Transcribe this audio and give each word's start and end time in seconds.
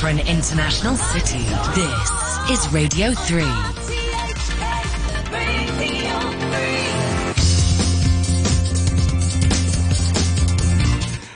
for 0.00 0.08
an 0.08 0.20
international 0.20 0.96
city. 0.96 1.44
This 1.74 2.50
is 2.50 2.72
Radio 2.72 3.12
3. 3.12 3.42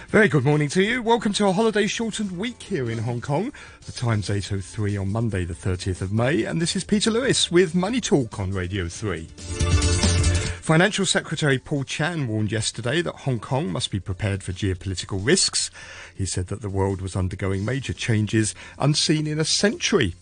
Very 0.08 0.28
good 0.28 0.44
morning 0.46 0.70
to 0.70 0.82
you. 0.82 1.02
Welcome 1.02 1.34
to 1.34 1.46
a 1.46 1.52
holiday 1.52 1.86
shortened 1.86 2.38
week 2.38 2.62
here 2.62 2.90
in 2.90 2.96
Hong 2.96 3.20
Kong. 3.20 3.52
The 3.84 3.92
time's 3.92 4.30
8.03 4.30 4.98
on 4.98 5.12
Monday 5.12 5.44
the 5.44 5.52
30th 5.52 6.00
of 6.00 6.10
May 6.10 6.44
and 6.44 6.62
this 6.62 6.74
is 6.74 6.84
Peter 6.84 7.10
Lewis 7.10 7.50
with 7.50 7.74
Money 7.74 8.00
Talk 8.00 8.40
on 8.40 8.50
Radio 8.50 8.88
3. 8.88 9.28
Financial 10.64 11.04
Secretary 11.04 11.58
Paul 11.58 11.84
Chan 11.84 12.26
warned 12.26 12.50
yesterday 12.50 13.02
that 13.02 13.16
Hong 13.16 13.38
Kong 13.38 13.70
must 13.70 13.90
be 13.90 14.00
prepared 14.00 14.42
for 14.42 14.52
geopolitical 14.52 15.20
risks. 15.22 15.70
He 16.14 16.24
said 16.24 16.46
that 16.46 16.62
the 16.62 16.70
world 16.70 17.02
was 17.02 17.14
undergoing 17.14 17.66
major 17.66 17.92
changes 17.92 18.54
unseen 18.78 19.26
in 19.26 19.38
a 19.38 19.44
century 19.44 20.14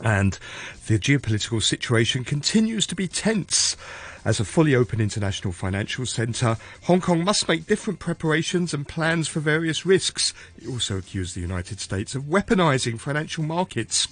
and 0.00 0.38
the 0.86 0.98
geopolitical 0.98 1.62
situation 1.62 2.24
continues 2.24 2.86
to 2.86 2.94
be 2.94 3.08
tense. 3.08 3.76
As 4.24 4.40
a 4.40 4.44
fully 4.46 4.74
open 4.74 5.02
international 5.02 5.52
financial 5.52 6.06
centre, 6.06 6.56
Hong 6.84 7.02
Kong 7.02 7.22
must 7.22 7.46
make 7.46 7.66
different 7.66 7.98
preparations 7.98 8.72
and 8.72 8.88
plans 8.88 9.28
for 9.28 9.40
various 9.40 9.84
risks. 9.84 10.32
He 10.58 10.66
also 10.66 10.96
accused 10.96 11.36
the 11.36 11.42
United 11.42 11.78
States 11.78 12.14
of 12.14 12.22
weaponising 12.22 12.98
financial 12.98 13.44
markets. 13.44 14.08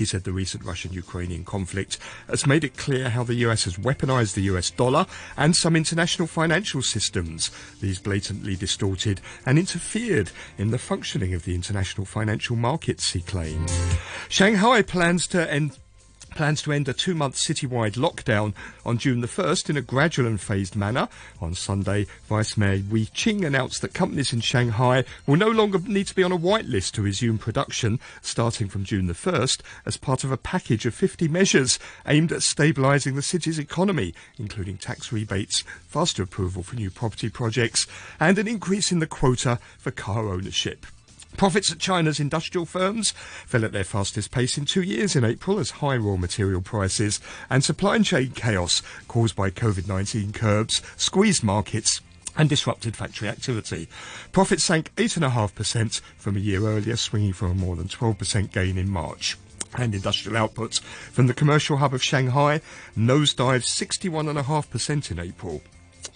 He 0.00 0.06
said 0.06 0.24
the 0.24 0.32
recent 0.32 0.64
Russian 0.64 0.94
Ukrainian 0.94 1.44
conflict 1.44 1.98
has 2.26 2.46
made 2.46 2.64
it 2.64 2.78
clear 2.78 3.10
how 3.10 3.22
the 3.22 3.34
US 3.46 3.64
has 3.64 3.76
weaponized 3.76 4.32
the 4.32 4.48
US 4.52 4.70
dollar 4.70 5.04
and 5.36 5.54
some 5.54 5.76
international 5.76 6.26
financial 6.26 6.80
systems. 6.80 7.50
These 7.82 7.98
blatantly 7.98 8.56
distorted 8.56 9.20
and 9.44 9.58
interfered 9.58 10.30
in 10.56 10.70
the 10.70 10.78
functioning 10.78 11.34
of 11.34 11.44
the 11.44 11.54
international 11.54 12.06
financial 12.06 12.56
markets, 12.56 13.12
he 13.12 13.20
claimed. 13.20 13.70
Shanghai 14.30 14.80
plans 14.80 15.26
to 15.26 15.52
end 15.52 15.78
plans 16.30 16.62
to 16.62 16.72
end 16.72 16.88
a 16.88 16.92
two 16.92 17.14
month 17.14 17.36
citywide 17.36 17.94
lockdown 17.94 18.54
on 18.84 18.98
June 18.98 19.20
the 19.20 19.26
1st 19.26 19.70
in 19.70 19.76
a 19.76 19.82
gradual 19.82 20.26
and 20.26 20.40
phased 20.40 20.76
manner. 20.76 21.08
On 21.40 21.54
Sunday, 21.54 22.06
Vice 22.28 22.56
Mayor 22.56 22.82
Wu 22.90 23.06
Qing 23.06 23.46
announced 23.46 23.82
that 23.82 23.94
companies 23.94 24.32
in 24.32 24.40
Shanghai 24.40 25.04
will 25.26 25.36
no 25.36 25.48
longer 25.48 25.78
need 25.78 26.06
to 26.06 26.14
be 26.14 26.22
on 26.22 26.32
a 26.32 26.38
whitelist 26.38 26.92
to 26.92 27.02
resume 27.02 27.38
production 27.38 28.00
starting 28.22 28.68
from 28.68 28.84
June 28.84 29.06
the 29.06 29.12
1st 29.12 29.60
as 29.84 29.96
part 29.96 30.24
of 30.24 30.32
a 30.32 30.36
package 30.36 30.86
of 30.86 30.94
50 30.94 31.28
measures 31.28 31.78
aimed 32.06 32.32
at 32.32 32.38
stabilising 32.38 33.14
the 33.14 33.22
city's 33.22 33.58
economy, 33.58 34.14
including 34.38 34.76
tax 34.76 35.12
rebates, 35.12 35.62
faster 35.86 36.22
approval 36.22 36.62
for 36.62 36.76
new 36.76 36.90
property 36.90 37.28
projects, 37.28 37.86
and 38.18 38.38
an 38.38 38.48
increase 38.48 38.92
in 38.92 38.98
the 38.98 39.06
quota 39.06 39.58
for 39.78 39.90
car 39.90 40.28
ownership. 40.28 40.86
Profits 41.40 41.72
at 41.72 41.78
China's 41.78 42.20
industrial 42.20 42.66
firms 42.66 43.12
fell 43.46 43.64
at 43.64 43.72
their 43.72 43.82
fastest 43.82 44.30
pace 44.30 44.58
in 44.58 44.66
two 44.66 44.82
years 44.82 45.16
in 45.16 45.24
April 45.24 45.58
as 45.58 45.70
high 45.70 45.96
raw 45.96 46.14
material 46.14 46.60
prices 46.60 47.18
and 47.48 47.64
supply 47.64 47.98
chain 48.00 48.32
chaos 48.32 48.82
caused 49.08 49.36
by 49.36 49.48
COVID-19 49.48 50.34
curbs 50.34 50.82
squeezed 50.98 51.42
markets 51.42 52.02
and 52.36 52.50
disrupted 52.50 52.94
factory 52.94 53.26
activity. 53.26 53.88
Profits 54.32 54.64
sank 54.64 54.94
8.5% 54.96 56.02
from 56.18 56.36
a 56.36 56.40
year 56.40 56.66
earlier, 56.66 56.96
swinging 56.96 57.32
from 57.32 57.52
a 57.52 57.54
more 57.54 57.74
than 57.74 57.88
12% 57.88 58.52
gain 58.52 58.76
in 58.76 58.90
March 58.90 59.38
and 59.78 59.94
industrial 59.94 60.36
output 60.36 60.74
from 61.10 61.26
the 61.26 61.32
commercial 61.32 61.78
hub 61.78 61.94
of 61.94 62.02
Shanghai 62.02 62.60
nosedived 62.94 63.64
61.5% 63.64 65.10
in 65.10 65.18
April. 65.18 65.62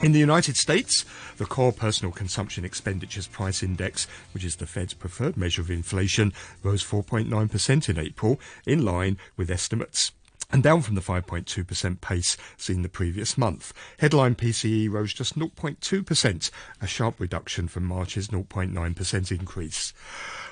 In 0.00 0.12
the 0.12 0.18
United 0.18 0.56
States, 0.56 1.04
the 1.36 1.46
core 1.46 1.72
personal 1.72 2.12
consumption 2.12 2.64
expenditures 2.64 3.26
price 3.26 3.62
index, 3.62 4.06
which 4.32 4.44
is 4.44 4.56
the 4.56 4.66
Fed's 4.66 4.94
preferred 4.94 5.36
measure 5.36 5.62
of 5.62 5.70
inflation, 5.70 6.32
rose 6.62 6.82
4.9% 6.82 7.88
in 7.88 7.98
April, 7.98 8.40
in 8.66 8.84
line 8.84 9.18
with 9.36 9.50
estimates 9.50 10.12
and 10.54 10.62
down 10.62 10.80
from 10.80 10.94
the 10.94 11.00
5.2% 11.00 12.00
pace 12.00 12.36
seen 12.56 12.82
the 12.82 12.88
previous 12.88 13.36
month. 13.36 13.72
Headline 13.98 14.36
PCE 14.36 14.88
rose 14.88 15.12
just 15.12 15.36
0.2%, 15.36 16.50
a 16.80 16.86
sharp 16.86 17.18
reduction 17.18 17.66
from 17.66 17.84
March's 17.84 18.28
0.9% 18.28 19.30
increase. 19.32 19.92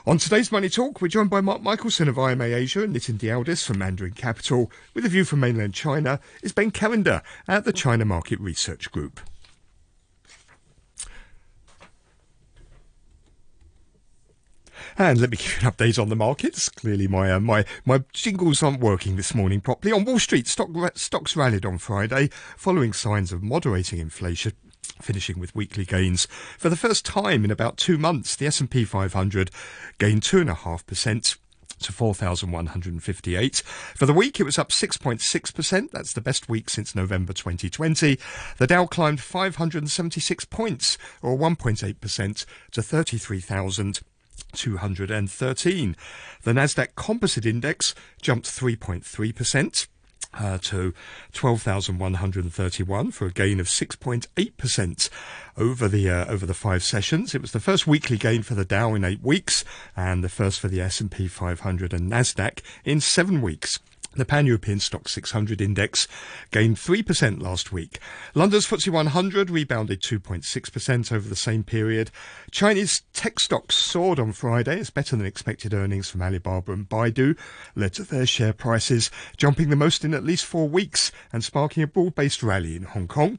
On 0.05 0.19
today's 0.19 0.51
Money 0.51 0.69
Talk, 0.69 1.01
we're 1.01 1.07
joined 1.07 1.31
by 1.31 1.41
Mark 1.41 1.63
Michelson 1.63 2.09
of 2.09 2.19
IMA 2.19 2.47
Asia 2.47 2.83
and 2.83 2.97
Nitin 2.97 3.17
Dialdas 3.17 3.65
from 3.65 3.79
Mandarin 3.79 4.15
Capital. 4.15 4.73
With 4.93 5.07
a 5.07 5.09
view 5.09 5.25
from 5.25 5.39
mainland 5.39 5.73
China 5.73 6.19
is 6.43 6.51
Ben 6.51 6.73
Cavender 6.73 7.23
at 7.47 7.65
the 7.65 7.73
China 7.73 8.05
Market 8.05 8.41
Research 8.41 8.91
Group. 8.91 9.21
And 14.99 15.21
let 15.21 15.31
me 15.31 15.37
give 15.37 15.61
you 15.61 15.67
an 15.69 15.73
update 15.73 16.01
on 16.01 16.09
the 16.09 16.17
markets. 16.17 16.69
Clearly, 16.69 17.09
my 17.09 17.33
uh, 17.33 17.41
my 17.41 17.65
my 17.85 18.03
jingles 18.13 18.63
aren't 18.63 18.81
working 18.81 19.17
this 19.17 19.35
morning 19.35 19.61
properly. 19.61 19.93
On 19.93 20.05
Wall 20.05 20.19
Street, 20.19 20.47
stock, 20.47 20.71
stocks 20.97 21.37
rallied 21.37 21.67
on 21.67 21.79
Friday, 21.79 22.31
following 22.57 22.93
signs 22.93 23.33
of 23.33 23.43
moderating 23.43 23.99
inflation 23.99 24.53
finishing 25.01 25.39
with 25.39 25.55
weekly 25.55 25.85
gains. 25.85 26.27
For 26.59 26.69
the 26.69 26.77
first 26.77 27.05
time 27.05 27.45
in 27.45 27.51
about 27.51 27.77
two 27.77 27.99
months, 27.99 28.37
the 28.37 28.47
S&P 28.47 28.85
500 28.85 29.51
gained 29.99 30.23
2.5% 30.23 31.37
to 31.83 31.93
4,158. 31.93 33.57
For 33.97 34.07
the 34.07 34.13
week, 34.13 34.41
it 34.41 34.45
was 34.45 34.59
up 34.59 34.71
6.6%. 34.71 35.91
That's 35.91 36.13
the 36.13 36.21
best 36.21 36.49
week 36.49 36.71
since 36.71 36.95
November 36.95 37.33
2020. 37.33 38.19
The 38.59 38.67
Dow 38.67 38.87
climbed 38.87 39.21
576 39.21 40.45
points, 40.47 40.97
or 41.21 41.37
1.8%, 41.37 42.47
to 42.71 42.83
33,000. 42.83 44.01
213. 44.53 45.97
The 46.43 46.53
Nasdaq 46.53 46.89
Composite 46.97 47.47
Index 47.47 47.95
jumped 48.21 48.47
3.3%. 48.47 49.87
Uh, 50.35 50.57
to 50.57 50.95
12,131 51.33 53.11
for 53.11 53.27
a 53.27 53.31
gain 53.31 53.61
of 53.61 53.67
6.8% 53.67 55.11
over 55.59 55.89
the 55.89 56.09
uh, 56.09 56.25
over 56.25 56.47
the 56.47 56.55
five 56.55 56.83
sessions. 56.83 57.35
It 57.35 57.43
was 57.43 57.53
the 57.53 57.61
first 57.61 57.87
weekly 57.87 58.17
gain 58.17 58.43
for 58.43 58.55
the 58.55 58.65
Dow 58.65 58.95
in 58.95 59.05
eight 59.05 59.23
weeks, 59.23 59.63
and 59.95 60.25
the 60.25 60.31
first 60.31 60.59
for 60.59 60.69
the 60.69 60.81
S&P 60.81 61.29
500 61.29 61.93
and 61.93 62.11
Nasdaq 62.11 62.61
in 62.83 63.03
seven 63.03 63.43
weeks. 63.43 63.79
The 64.15 64.27
Pan-European 64.27 64.79
STOXX 64.79 65.09
600 65.09 65.61
index 65.63 66.07
gained 66.51 66.77
3% 66.77 67.41
last 67.41 67.73
week. 67.73 67.99
London's 68.35 68.67
FTSE 68.67 68.93
100 68.93 69.49
rebounded 69.49 70.03
2.6% 70.03 71.13
over 71.13 71.27
the 71.27 71.35
same 71.35 71.65
period. 71.65 72.11
Chinese 72.51 73.05
tech 73.15 73.41
stocks 73.41 73.75
soared 73.75 74.19
on 74.19 74.33
Friday 74.33 74.79
as 74.79 74.91
better 74.91 75.17
than 75.17 75.25
expected 75.25 75.73
earnings 75.73 76.11
from 76.11 76.21
Alibaba 76.21 76.73
and 76.73 76.91
Baidu 76.91 77.39
led 77.75 77.95
to 77.95 78.03
their 78.03 78.27
share 78.27 78.53
prices 78.53 79.11
jumping 79.39 79.71
the 79.71 79.77
most 79.77 80.05
in 80.05 80.13
at 80.13 80.25
least 80.25 80.45
four 80.45 80.69
weeks 80.69 81.11
and 81.33 81.43
sparking 81.43 81.83
a 81.83 81.87
broad-based 81.87 82.43
rally 82.43 82.77
in 82.77 82.83
Hong 82.83 83.09
Kong. 83.09 83.39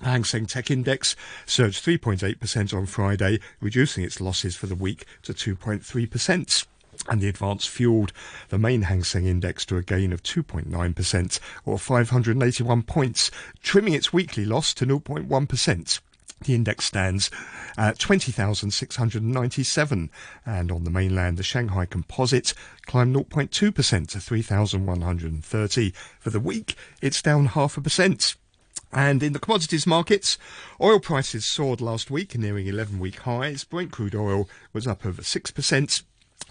The 0.00 0.06
Hang 0.06 0.24
Seng 0.24 0.44
Tech 0.44 0.70
Index 0.70 1.16
surged 1.46 1.82
3.8% 1.82 2.76
on 2.76 2.84
Friday, 2.84 3.40
reducing 3.58 4.04
its 4.04 4.20
losses 4.20 4.54
for 4.54 4.66
the 4.66 4.74
week 4.74 5.06
to 5.22 5.32
2.3% 5.32 6.66
and 7.08 7.20
the 7.20 7.28
advance 7.28 7.66
fueled 7.66 8.12
the 8.48 8.58
main 8.58 8.82
Hang 8.82 9.02
Seng 9.02 9.26
index 9.26 9.64
to 9.66 9.76
a 9.76 9.82
gain 9.82 10.12
of 10.12 10.22
2.9% 10.22 11.40
or 11.64 11.78
581 11.78 12.82
points, 12.82 13.30
trimming 13.62 13.94
its 13.94 14.12
weekly 14.12 14.44
loss 14.44 14.74
to 14.74 14.86
0.1%. 14.86 16.00
The 16.44 16.54
index 16.54 16.84
stands 16.86 17.30
at 17.76 17.98
20,697 17.98 20.10
and 20.46 20.72
on 20.72 20.84
the 20.84 20.90
mainland 20.90 21.36
the 21.36 21.42
Shanghai 21.42 21.84
Composite 21.84 22.54
climbed 22.86 23.14
0.2% 23.14 24.08
to 24.08 24.20
3,130. 24.20 25.92
For 26.18 26.30
the 26.30 26.40
week 26.40 26.76
it's 27.02 27.20
down 27.20 27.44
half 27.46 27.76
a 27.76 27.82
percent. 27.82 28.36
And 28.92 29.22
in 29.22 29.34
the 29.34 29.38
commodities 29.38 29.86
markets, 29.86 30.36
oil 30.80 30.98
prices 30.98 31.44
soared 31.44 31.80
last 31.80 32.10
week, 32.10 32.36
nearing 32.36 32.66
11 32.66 32.98
week 32.98 33.20
highs. 33.20 33.62
Brent 33.62 33.92
crude 33.92 34.16
oil 34.16 34.48
was 34.72 34.86
up 34.86 35.06
over 35.06 35.22
6% 35.22 36.02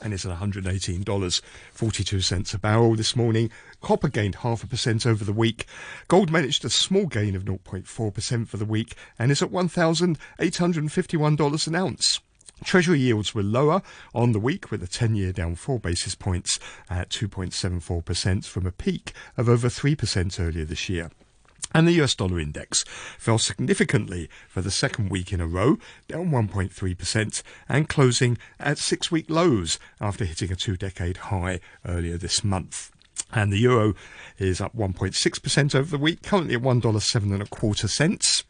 and 0.02 0.14
it's 0.14 0.26
at 0.26 0.40
$118.42 0.40 2.54
a 2.54 2.60
barrel 2.60 2.96
this 2.96 3.16
morning. 3.16 3.50
Copper 3.82 4.10
gained 4.10 4.36
half 4.36 4.64
a 4.64 4.68
percent 4.68 5.06
over 5.06 5.24
the 5.24 5.34
week. 5.34 5.66
Gold 6.08 6.32
managed 6.32 6.66
a 6.66 6.70
small 6.70 7.06
gain 7.06 7.36
of 7.36 7.46
0.4% 7.46 8.48
for 8.48 8.58
the 8.58 8.66
week 8.66 8.96
and 9.18 9.32
is 9.32 9.42
at 9.42 9.52
$1,851 9.52 11.68
an 11.68 11.76
ounce. 11.76 12.20
Treasury 12.64 13.00
yields 13.00 13.34
were 13.34 13.44
lower 13.44 13.82
on 14.14 14.34
the 14.34 14.40
week 14.40 14.70
with 14.70 14.82
the 14.82 14.88
10 14.88 15.16
year 15.16 15.32
down 15.32 15.56
4 15.56 15.80
basis 15.80 16.14
points 16.16 16.60
at 16.90 17.10
2.74% 17.10 18.46
from 18.46 18.66
a 18.66 18.72
peak 18.72 19.14
of 19.38 19.48
over 19.48 19.70
3% 19.70 20.40
earlier 20.40 20.66
this 20.66 20.90
year. 20.90 21.12
And 21.74 21.88
the 21.88 22.02
US 22.02 22.16
dollar 22.16 22.40
index 22.40 22.84
fell 23.18 23.38
significantly 23.38 24.30
for 24.48 24.62
the 24.62 24.72
second 24.72 25.10
week 25.10 25.32
in 25.32 25.42
a 25.42 25.48
row, 25.48 25.78
down 26.08 26.32
1.3% 26.32 27.44
and 27.68 27.90
closing 27.90 28.38
at 28.60 28.78
six 28.78 29.12
week 29.12 29.30
lows 29.30 29.80
after 30.02 30.26
hitting 30.26 30.52
a 30.52 30.56
two 30.56 30.78
decade 30.78 31.18
high 31.18 31.60
earlier 31.86 32.18
this 32.18 32.44
month. 32.44 32.92
And 33.32 33.54
the 33.54 33.60
euro 33.60 33.94
is 34.38 34.60
up 34.60 34.76
1.6% 34.76 35.76
over 35.76 35.92
the 35.92 36.02
week, 36.02 36.24
currently 36.24 36.56
at 36.56 36.62
$1.07 36.62 37.16
and 37.16 37.42
a 37.42 37.46
quarter 37.46 37.88
cents. 37.88 38.44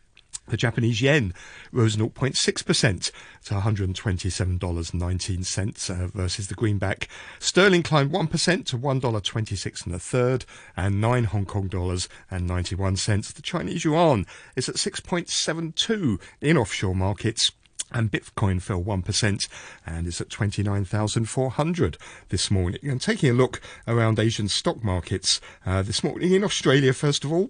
The 0.49 0.57
Japanese 0.57 1.01
yen 1.01 1.33
rose 1.71 1.95
0.6% 1.95 3.11
to 3.45 3.53
$127.19 3.53 5.89
uh, 5.89 6.07
versus 6.07 6.47
the 6.47 6.55
greenback. 6.55 7.07
Sterling 7.37 7.83
climbed 7.83 8.11
1% 8.11 8.65
to 8.65 8.77
$1.26 8.77 9.85
and 9.85 9.95
a 9.95 9.99
third 9.99 10.45
and 10.75 10.99
9 10.99 11.25
Hong 11.25 11.45
Kong 11.45 11.67
dollars 11.67 12.09
and 12.31 12.47
91 12.47 12.95
cents. 12.97 13.31
The 13.31 13.43
Chinese 13.43 13.85
yuan 13.85 14.25
is 14.55 14.67
at 14.67 14.73
6.72 14.75 16.19
in 16.41 16.57
offshore 16.57 16.95
markets. 16.95 17.51
And 17.91 18.11
Bitcoin 18.11 18.61
fell 18.61 18.83
1% 18.83 19.47
and 19.83 20.05
is 20.05 20.21
at 20.21 20.29
29,400 20.29 21.97
this 22.29 22.51
morning. 22.51 22.79
And 22.83 23.01
taking 23.01 23.31
a 23.31 23.33
look 23.33 23.61
around 23.87 24.19
Asian 24.19 24.47
stock 24.47 24.83
markets 24.83 25.41
uh, 25.65 25.81
this 25.81 26.03
morning 26.03 26.33
in 26.33 26.43
Australia, 26.43 26.93
first 26.93 27.23
of 27.23 27.33
all, 27.33 27.49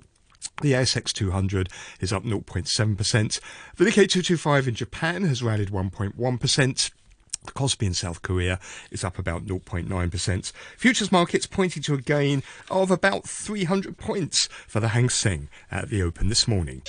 the 0.62 0.74
ASX 0.74 1.14
200 1.14 1.70
is 2.00 2.12
up 2.14 2.24
0.7%. 2.24 3.40
The 3.78 3.86
Nikkei 3.86 4.08
225 4.08 4.68
in 4.68 4.76
Japan 4.76 5.24
has 5.24 5.42
rallied 5.42 5.70
1.1%. 5.70 6.92
The 7.46 7.52
Kospi 7.52 7.88
in 7.88 7.94
South 7.94 8.22
Korea 8.22 8.60
is 8.92 9.04
up 9.04 9.18
about 9.18 9.46
0.9%. 9.46 10.52
Futures 10.78 11.12
markets 11.12 11.46
pointing 11.46 11.82
to 11.84 11.94
a 11.94 12.02
gain 12.02 12.44
of 12.70 12.92
about 12.92 13.28
300 13.28 13.98
points 13.98 14.50
for 14.68 14.80
the 14.80 14.90
Hang 14.90 15.10
Seng 15.10 15.48
at 15.72 15.90
the 15.90 16.02
open 16.02 16.28
this 16.28 16.48
morning. 16.48 16.82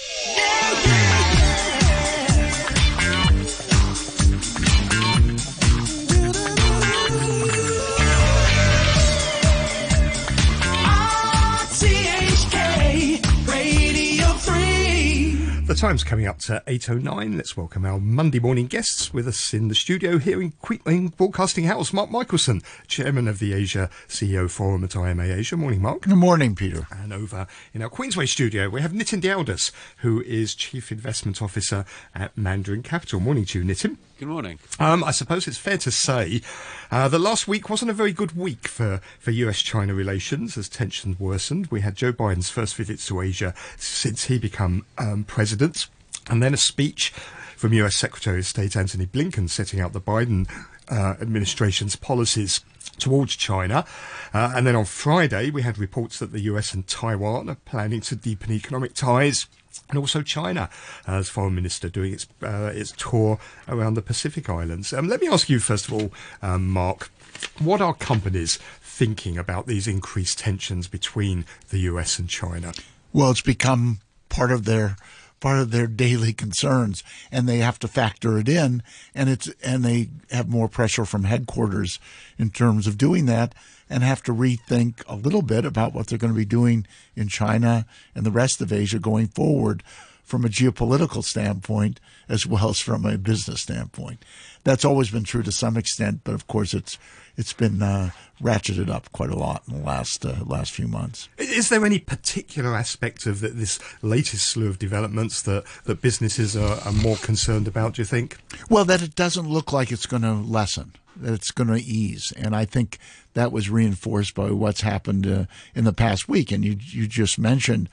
The 15.71 15.77
time's 15.77 16.03
coming 16.03 16.27
up 16.27 16.41
to 16.41 16.65
8.09. 16.67 17.37
Let's 17.37 17.57
welcome 17.57 17.85
our 17.85 18.01
Monday 18.01 18.41
morning 18.41 18.67
guests 18.67 19.15
with 19.15 19.29
us 19.29 19.55
in 19.55 19.69
the 19.69 19.77
studio 19.77 20.19
here 20.19 20.43
in 20.43 20.51
Queetling 20.61 21.17
Broadcasting 21.17 21.63
House. 21.63 21.93
Mark 21.93 22.11
Michelson, 22.11 22.61
Chairman 22.89 23.29
of 23.29 23.39
the 23.39 23.53
Asia 23.53 23.89
CEO 24.09 24.51
Forum 24.51 24.83
at 24.83 24.97
IMA 24.97 25.23
Asia. 25.23 25.57
Morning, 25.57 25.81
Mark. 25.81 26.01
Good 26.01 26.17
morning, 26.17 26.57
Peter. 26.57 26.89
And 26.91 27.13
over 27.13 27.47
in 27.73 27.83
our 27.83 27.89
Queensway 27.89 28.27
studio, 28.27 28.69
we 28.69 28.81
have 28.81 28.91
Nitin 28.91 29.21
Dialdas, 29.21 29.71
who 29.99 30.23
is 30.23 30.57
Chief 30.57 30.91
Investment 30.91 31.41
Officer 31.41 31.85
at 32.17 32.37
Mandarin 32.37 32.83
Capital. 32.83 33.21
Morning 33.21 33.45
to 33.45 33.61
you, 33.61 33.65
Nitin. 33.65 33.97
Good 34.21 34.29
morning. 34.29 34.59
Um, 34.79 35.03
I 35.03 35.13
suppose 35.13 35.49
it's 35.49 35.57
fair 35.57 35.79
to 35.79 35.91
say 35.91 36.43
uh, 36.91 37.09
the 37.09 37.19
last 37.19 37.49
week 37.49 37.71
wasn't 37.71 37.91
a 37.91 37.95
very 37.95 38.13
good 38.13 38.37
week 38.37 38.69
for, 38.69 39.01
for 39.19 39.31
US-China 39.31 39.95
relations 39.95 40.59
as 40.59 40.69
tensions 40.69 41.19
worsened. 41.19 41.69
We 41.69 41.81
had 41.81 41.95
Joe 41.95 42.13
Biden's 42.13 42.51
first 42.51 42.75
visit 42.75 42.99
to 42.99 43.23
Asia 43.23 43.55
since 43.79 44.25
he 44.25 44.39
became 44.39 44.85
um, 44.99 45.25
president, 45.25 45.87
and 46.29 46.43
then 46.43 46.53
a 46.53 46.59
speech 46.59 47.15
from 47.57 47.73
US 47.73 47.97
Secretary 47.97 48.41
of 48.41 48.45
State 48.45 48.77
Antony 48.77 49.07
Blinken 49.07 49.49
setting 49.49 49.81
out 49.81 49.95
the 49.95 50.03
Biden 50.03 50.47
uh, 50.91 51.15
administration's 51.19 51.97
policies 51.97 52.61
towards 52.99 53.37
China. 53.37 53.87
Uh, 54.35 54.53
and 54.55 54.67
then 54.67 54.77
on 54.77 54.85
Friday, 54.85 55.49
we 55.49 55.63
had 55.63 55.79
reports 55.79 56.19
that 56.19 56.33
the 56.33 56.41
US 56.41 56.75
and 56.75 56.87
Taiwan 56.87 57.49
are 57.49 57.57
planning 57.65 58.03
to 58.03 58.17
deepen 58.17 58.53
economic 58.53 58.93
ties 58.93 59.47
and 59.89 59.99
also 59.99 60.23
China 60.23 60.71
as 61.07 61.29
foreign 61.29 61.55
minister 61.55 61.89
doing 61.89 62.13
its 62.13 62.27
uh, 62.43 62.73
its 62.75 62.93
tour 62.93 63.39
around 63.69 63.95
the 63.95 64.03
Pacific 64.03 64.49
Islands. 64.49 64.93
Um, 64.93 65.09
let 65.09 65.21
me 65.21 65.29
ask 65.29 65.49
you 65.49 65.59
first 65.59 65.89
of 65.89 65.95
all, 65.95 66.13
um, 66.43 66.69
Mark, 66.69 67.11
what 67.59 67.81
are 67.81 67.95
companies 67.95 68.59
thinking 68.81 69.39
about 69.39 69.67
these 69.67 69.87
increased 69.87 70.39
tensions 70.39 70.89
between 70.89 71.45
the 71.71 71.79
US 71.81 72.19
and 72.19 72.29
China? 72.29 72.73
Well, 73.13 73.31
it's 73.31 73.41
become 73.41 74.01
part 74.29 74.53
of 74.53 74.65
their 74.65 74.97
part 75.41 75.59
of 75.59 75.71
their 75.71 75.87
daily 75.87 76.33
concerns 76.33 77.03
and 77.33 77.49
they 77.49 77.59
have 77.59 77.79
to 77.79 77.89
factor 77.89 78.39
it 78.39 78.49
in 78.49 78.83
and 79.15 79.29
it's 79.29 79.49
and 79.63 79.85
they 79.85 80.09
have 80.31 80.49
more 80.49 80.69
pressure 80.69 81.05
from 81.05 81.25
headquarters 81.25 81.99
in 82.39 82.51
terms 82.51 82.87
of 82.87 82.99
doing 82.99 83.27
that 83.27 83.55
and 83.89 84.03
have 84.03 84.23
to 84.23 84.33
rethink 84.33 85.03
a 85.09 85.17
little 85.17 85.43
bit 85.43 85.65
about 85.65 85.93
what 85.93 86.07
they're 86.07 86.19
going 86.19 86.33
to 86.33 86.39
be 86.39 86.45
doing 86.45 86.87
in 87.17 87.29
China 87.29 87.87
and 88.15 88.25
the 88.25 88.31
rest 88.31 88.61
of 88.61 88.73
Asia 88.73 88.99
going 88.99 89.27
forward 89.27 89.83
from 90.31 90.45
a 90.45 90.49
geopolitical 90.49 91.25
standpoint 91.25 91.99
as 92.29 92.47
well 92.47 92.71
as 92.71 92.79
from 92.79 93.05
a 93.05 93.19
business 93.19 93.63
standpoint. 93.63 94.25
That's 94.63 94.85
always 94.85 95.11
been 95.11 95.25
true 95.25 95.43
to 95.43 95.51
some 95.51 95.77
extent, 95.77 96.21
but 96.23 96.35
of 96.35 96.47
course 96.47 96.73
it's 96.73 96.97
it's 97.37 97.53
been 97.53 97.83
uh, 97.83 98.11
ratcheted 98.43 98.91
up 98.91 99.11
quite 99.13 99.31
a 99.31 99.37
lot 99.37 99.63
in 99.67 99.79
the 99.79 99.85
last 99.85 100.25
uh, 100.25 100.37
last 100.47 100.73
few 100.73 100.87
months. 100.87 101.29
Is 101.37 101.69
there 101.69 101.85
any 101.85 101.99
particular 101.99 102.77
aspect 102.77 103.27
of 103.27 103.41
the, 103.41 103.49
this 103.49 103.81
latest 104.03 104.47
slew 104.47 104.69
of 104.69 104.79
developments 104.79 105.43
that 105.43 105.65
that 105.85 106.01
businesses 106.01 106.57
are, 106.57 106.81
are 106.85 106.93
more 106.93 107.17
concerned 107.17 107.67
about? 107.67 107.95
Do 107.95 108.03
you 108.03 108.07
think? 108.07 108.39
Well, 108.69 108.85
that 108.85 109.03
it 109.03 109.17
doesn't 109.17 109.49
look 109.49 109.73
like 109.73 109.91
it's 109.91 110.07
going 110.07 110.23
to 110.23 110.35
lessen 110.35 110.93
that 111.17 111.35
it's 111.35 111.51
going 111.51 111.69
to 111.69 111.83
ease. 111.83 112.33
And 112.37 112.55
I 112.55 112.65
think 112.65 112.99
that 113.35 113.53
was 113.53 113.69
reinforced 113.69 114.35
by 114.35 114.53
what's 114.53 114.83
happened 114.83 115.27
uh, 115.27 115.45
in 115.75 115.85
the 115.85 115.93
past 115.93 116.29
week. 116.29 116.53
And 116.53 116.65
you 116.65 116.77
you 116.79 117.07
just 117.07 117.39
mentioned, 117.39 117.89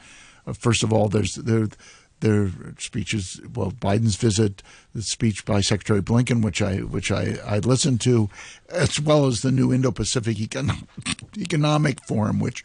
uh, 0.46 0.54
first 0.54 0.84
of 0.84 0.94
all, 0.94 1.10
there's 1.10 1.36
there 1.36 1.68
their 2.20 2.50
speeches. 2.80 3.40
Well, 3.54 3.72
Biden's 3.72 4.16
visit, 4.16 4.64
the 4.94 5.02
speech 5.02 5.46
by 5.46 5.62
Secretary 5.62 6.02
Blinken, 6.02 6.42
which 6.42 6.62
I 6.62 6.78
which 6.78 7.12
I, 7.12 7.38
I 7.46 7.60
listened 7.60 8.02
to, 8.02 8.30
as 8.70 9.00
well 9.00 9.26
as 9.26 9.42
the 9.42 9.52
new 9.52 9.74
Indo-Pacific 9.74 10.38
Econ- 10.38 10.88
Economic 11.38 12.04
Forum, 12.06 12.40
which 12.40 12.64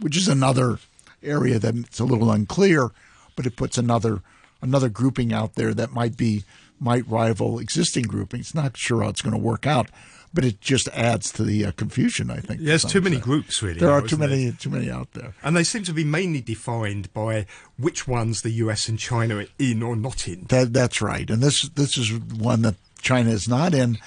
which 0.00 0.16
is 0.16 0.28
another 0.28 0.78
area 1.22 1.58
that's 1.58 1.98
a 1.98 2.04
little 2.04 2.30
unclear, 2.30 2.90
but 3.34 3.46
it 3.46 3.56
puts 3.56 3.78
another 3.78 4.22
another 4.62 4.88
grouping 4.88 5.32
out 5.32 5.54
there 5.54 5.74
that 5.74 5.92
might 5.92 6.16
be 6.16 6.44
might 6.78 7.08
rival 7.08 7.58
existing 7.58 8.04
groupings. 8.04 8.54
Not 8.54 8.76
sure 8.76 9.02
how 9.02 9.08
it's 9.08 9.22
going 9.22 9.32
to 9.32 9.38
work 9.38 9.66
out, 9.66 9.88
but 10.36 10.44
it 10.44 10.60
just 10.60 10.86
adds 10.88 11.32
to 11.32 11.42
the 11.42 11.64
uh, 11.64 11.72
confusion. 11.72 12.30
I 12.30 12.36
think. 12.36 12.60
There's 12.60 12.84
too 12.84 13.00
many 13.00 13.18
groups, 13.18 13.62
really. 13.62 13.80
There 13.80 13.88
now, 13.88 13.96
are 13.96 14.02
too 14.02 14.18
many, 14.18 14.44
there? 14.44 14.52
too 14.52 14.70
many 14.70 14.90
out 14.90 15.10
there, 15.14 15.34
and 15.42 15.56
they 15.56 15.64
seem 15.64 15.82
to 15.84 15.94
be 15.94 16.04
mainly 16.04 16.42
defined 16.42 17.12
by 17.14 17.46
which 17.78 18.06
ones 18.06 18.42
the 18.42 18.50
U.S. 18.50 18.86
and 18.86 18.98
China 18.98 19.38
are 19.38 19.46
in 19.58 19.82
or 19.82 19.96
not 19.96 20.28
in. 20.28 20.44
That, 20.50 20.74
that's 20.74 21.00
right, 21.00 21.28
and 21.28 21.42
this 21.42 21.68
this 21.70 21.96
is 21.96 22.12
one 22.12 22.62
that 22.62 22.76
China 23.00 23.30
is 23.30 23.48
not 23.48 23.74
in, 23.74 23.98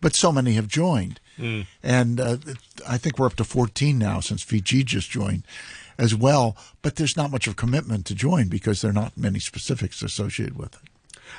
but 0.00 0.16
so 0.16 0.32
many 0.32 0.54
have 0.54 0.68
joined, 0.68 1.20
mm. 1.38 1.66
and 1.82 2.18
uh, 2.18 2.38
I 2.88 2.96
think 2.96 3.18
we're 3.18 3.26
up 3.26 3.36
to 3.36 3.44
14 3.44 3.98
now 3.98 4.20
since 4.20 4.42
Fiji 4.42 4.84
just 4.84 5.10
joined 5.10 5.44
as 5.98 6.14
well. 6.14 6.56
But 6.80 6.96
there's 6.96 7.16
not 7.16 7.30
much 7.30 7.46
of 7.46 7.56
commitment 7.56 8.06
to 8.06 8.14
join 8.14 8.48
because 8.48 8.80
there 8.80 8.90
are 8.90 8.94
not 8.94 9.18
many 9.18 9.38
specifics 9.38 10.02
associated 10.02 10.56
with 10.56 10.74
it. 10.76 10.88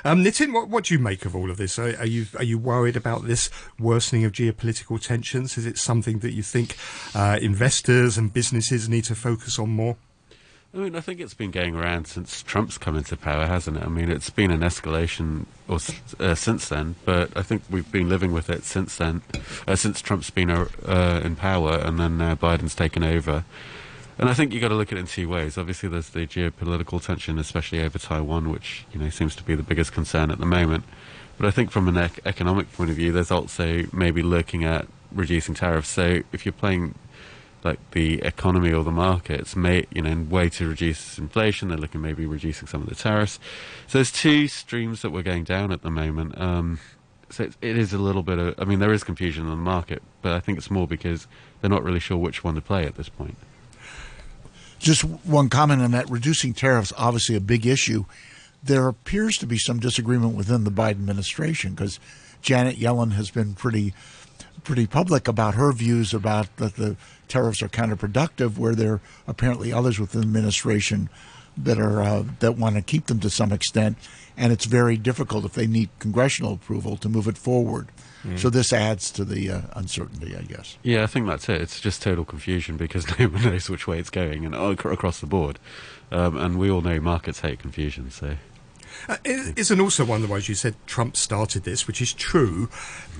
Um, 0.04 0.22
Nitin, 0.24 0.52
what, 0.52 0.68
what 0.68 0.84
do 0.84 0.94
you 0.94 1.00
make 1.00 1.24
of 1.24 1.34
all 1.34 1.50
of 1.50 1.56
this? 1.56 1.78
Are, 1.78 1.96
are, 1.98 2.06
you 2.06 2.26
are 2.36 2.44
you 2.44 2.58
worried 2.58 2.96
about 2.96 3.26
this 3.26 3.50
worsening 3.78 4.24
of 4.24 4.32
geopolitical 4.32 5.00
tensions? 5.00 5.56
Is 5.58 5.66
it 5.66 5.78
something 5.78 6.20
that 6.20 6.32
you 6.32 6.42
think 6.42 6.76
uh, 7.14 7.38
investors 7.40 8.18
and 8.18 8.32
businesses 8.32 8.88
need 8.88 9.04
to 9.04 9.14
focus 9.14 9.58
on 9.58 9.70
more? 9.70 9.96
I 10.74 10.78
mean, 10.78 10.96
I 10.96 11.00
think 11.00 11.20
it's 11.20 11.32
been 11.32 11.52
going 11.52 11.74
around 11.74 12.06
since 12.06 12.42
Trump's 12.42 12.76
come 12.76 12.98
into 12.98 13.16
power, 13.16 13.46
hasn't 13.46 13.78
it? 13.78 13.82
I 13.82 13.88
mean, 13.88 14.10
it's 14.10 14.28
been 14.28 14.50
an 14.50 14.60
escalation 14.60 15.46
or, 15.68 15.78
uh, 16.20 16.34
since 16.34 16.68
then, 16.68 16.96
but 17.06 17.34
I 17.34 17.40
think 17.40 17.62
we've 17.70 17.90
been 17.90 18.10
living 18.10 18.30
with 18.32 18.50
it 18.50 18.62
since 18.64 18.96
then, 18.96 19.22
uh, 19.66 19.74
since 19.74 20.02
Trump's 20.02 20.28
been 20.28 20.50
uh, 20.50 21.20
in 21.24 21.34
power 21.36 21.78
and 21.78 21.98
then 21.98 22.18
now 22.18 22.34
Biden's 22.34 22.74
taken 22.74 23.02
over. 23.02 23.44
And 24.18 24.30
I 24.30 24.34
think 24.34 24.52
you've 24.52 24.62
got 24.62 24.68
to 24.68 24.74
look 24.74 24.92
at 24.92 24.98
it 24.98 25.02
in 25.02 25.06
two 25.06 25.28
ways. 25.28 25.58
Obviously, 25.58 25.88
there's 25.88 26.10
the 26.10 26.26
geopolitical 26.26 27.04
tension, 27.04 27.38
especially 27.38 27.82
over 27.82 27.98
Taiwan, 27.98 28.50
which 28.50 28.86
you 28.92 29.00
know 29.00 29.10
seems 29.10 29.36
to 29.36 29.42
be 29.42 29.54
the 29.54 29.62
biggest 29.62 29.92
concern 29.92 30.30
at 30.30 30.38
the 30.38 30.46
moment. 30.46 30.84
But 31.36 31.46
I 31.46 31.50
think 31.50 31.70
from 31.70 31.86
an 31.88 31.98
ec- 31.98 32.20
economic 32.24 32.72
point 32.72 32.88
of 32.88 32.96
view, 32.96 33.12
there's 33.12 33.30
also 33.30 33.84
maybe 33.92 34.22
looking 34.22 34.64
at 34.64 34.86
reducing 35.12 35.54
tariffs. 35.54 35.88
So 35.88 36.22
if 36.32 36.46
you're 36.46 36.52
playing 36.52 36.94
like 37.62 37.78
the 37.90 38.22
economy 38.22 38.72
or 38.72 38.84
the 38.84 38.90
markets, 38.90 39.54
may 39.54 39.86
you 39.90 40.00
know, 40.00 40.26
way 40.30 40.48
to 40.50 40.68
reduce 40.68 41.18
inflation, 41.18 41.68
they're 41.68 41.76
looking 41.76 42.00
maybe 42.00 42.24
reducing 42.24 42.68
some 42.68 42.80
of 42.80 42.88
the 42.88 42.94
tariffs. 42.94 43.38
So 43.86 43.98
there's 43.98 44.12
two 44.12 44.48
streams 44.48 45.02
that 45.02 45.10
we're 45.10 45.22
going 45.22 45.44
down 45.44 45.72
at 45.72 45.82
the 45.82 45.90
moment. 45.90 46.40
Um, 46.40 46.78
so 47.28 47.44
it, 47.44 47.56
it 47.60 47.76
is 47.76 47.92
a 47.92 47.98
little 47.98 48.22
bit 48.22 48.38
of, 48.38 48.54
I 48.58 48.64
mean, 48.64 48.78
there 48.78 48.92
is 48.92 49.04
confusion 49.04 49.44
in 49.44 49.50
the 49.50 49.56
market, 49.56 50.02
but 50.22 50.32
I 50.32 50.40
think 50.40 50.58
it's 50.58 50.70
more 50.70 50.86
because 50.86 51.26
they're 51.60 51.68
not 51.68 51.82
really 51.82 51.98
sure 51.98 52.16
which 52.16 52.44
one 52.44 52.54
to 52.54 52.60
play 52.60 52.86
at 52.86 52.94
this 52.94 53.08
point. 53.08 53.36
Just 54.78 55.02
one 55.02 55.48
comment 55.48 55.82
on 55.82 55.92
that 55.92 56.10
reducing 56.10 56.52
tariffs, 56.52 56.92
obviously 56.96 57.34
a 57.34 57.40
big 57.40 57.66
issue. 57.66 58.04
There 58.62 58.88
appears 58.88 59.38
to 59.38 59.46
be 59.46 59.58
some 59.58 59.78
disagreement 59.78 60.34
within 60.34 60.64
the 60.64 60.70
Biden 60.70 60.90
administration 60.90 61.74
because 61.74 61.98
Janet 62.42 62.76
Yellen 62.76 63.12
has 63.12 63.30
been 63.30 63.54
pretty 63.54 63.94
pretty 64.64 64.86
public 64.86 65.28
about 65.28 65.54
her 65.54 65.72
views 65.72 66.12
about 66.12 66.56
that 66.56 66.74
the 66.74 66.96
tariffs 67.28 67.62
are 67.62 67.68
counterproductive, 67.68 68.58
where 68.58 68.74
there 68.74 68.94
are 68.94 69.00
apparently 69.26 69.72
others 69.72 69.98
within 70.00 70.22
the 70.22 70.26
administration 70.26 71.08
that 71.56 71.78
are 71.78 72.02
uh, 72.02 72.24
that 72.40 72.56
want 72.56 72.76
to 72.76 72.82
keep 72.82 73.06
them 73.06 73.20
to 73.20 73.30
some 73.30 73.52
extent, 73.52 73.96
and 74.36 74.52
it's 74.52 74.66
very 74.66 74.96
difficult 74.96 75.44
if 75.44 75.52
they 75.52 75.66
need 75.66 75.88
congressional 75.98 76.54
approval 76.54 76.96
to 76.96 77.08
move 77.08 77.28
it 77.28 77.38
forward. 77.38 77.88
Mm. 78.24 78.38
So 78.38 78.50
this 78.50 78.72
adds 78.72 79.10
to 79.12 79.24
the 79.24 79.50
uh, 79.50 79.60
uncertainty, 79.74 80.34
I 80.36 80.42
guess. 80.42 80.78
Yeah, 80.82 81.02
I 81.02 81.06
think 81.06 81.26
that's 81.26 81.48
it. 81.48 81.60
It's 81.60 81.80
just 81.80 82.02
total 82.02 82.24
confusion 82.24 82.76
because 82.76 83.06
no 83.18 83.28
one 83.28 83.42
knows 83.44 83.70
which 83.70 83.86
way 83.86 83.98
it's 83.98 84.10
going, 84.10 84.44
and 84.44 84.54
across 84.54 85.20
the 85.20 85.26
board. 85.26 85.58
Um, 86.10 86.36
and 86.36 86.58
we 86.58 86.70
all 86.70 86.82
know 86.82 87.00
markets 87.00 87.40
hate 87.40 87.58
confusion, 87.58 88.10
so. 88.10 88.36
Uh, 89.08 89.16
isn't 89.24 89.80
also 89.80 90.04
one 90.04 90.22
of 90.22 90.28
the 90.28 90.32
ways 90.32 90.48
you 90.48 90.54
said 90.54 90.74
Trump 90.86 91.16
started 91.16 91.64
this, 91.64 91.86
which 91.86 92.02
is 92.02 92.12
true, 92.12 92.68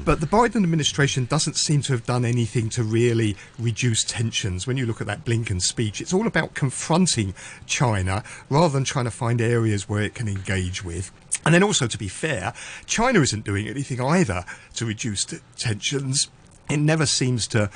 but 0.05 0.21
the 0.21 0.27
Biden 0.27 0.63
administration 0.63 1.27
doesn't 1.27 1.57
seem 1.57 1.83
to 1.83 1.93
have 1.93 2.05
done 2.05 2.25
anything 2.25 2.69
to 2.71 2.83
really 2.83 3.37
reduce 3.59 4.05
tensions. 4.05 4.67
When 4.67 4.77
you 4.77 4.87
look 4.87 5.01
at 5.01 5.07
that 5.07 5.25
Blinken 5.25 5.63
speech, 5.63 6.01
it's 6.01 6.13
all 6.13 6.27
about 6.27 6.55
confronting 6.55 7.35
China 7.67 8.25
rather 8.51 8.73
than 8.73 8.85
trying 8.85 9.05
to 9.07 9.11
find 9.11 9.41
areas 9.41 9.89
where 9.89 10.03
it 10.03 10.15
can 10.15 10.29
engage 10.29 10.85
with. 10.85 11.13
And 11.45 11.55
then 11.55 11.63
also, 11.63 11.87
to 11.87 11.99
be 11.99 12.09
fair, 12.09 12.53
China 12.87 13.21
isn't 13.21 13.45
doing 13.45 13.69
anything 13.69 14.01
either 14.01 14.45
to 14.75 14.87
reduce 14.87 15.25
t- 15.25 15.39
tensions. 15.57 16.29
It 16.69 16.79
never 16.79 17.07
seems 17.07 17.47
to 17.49 17.71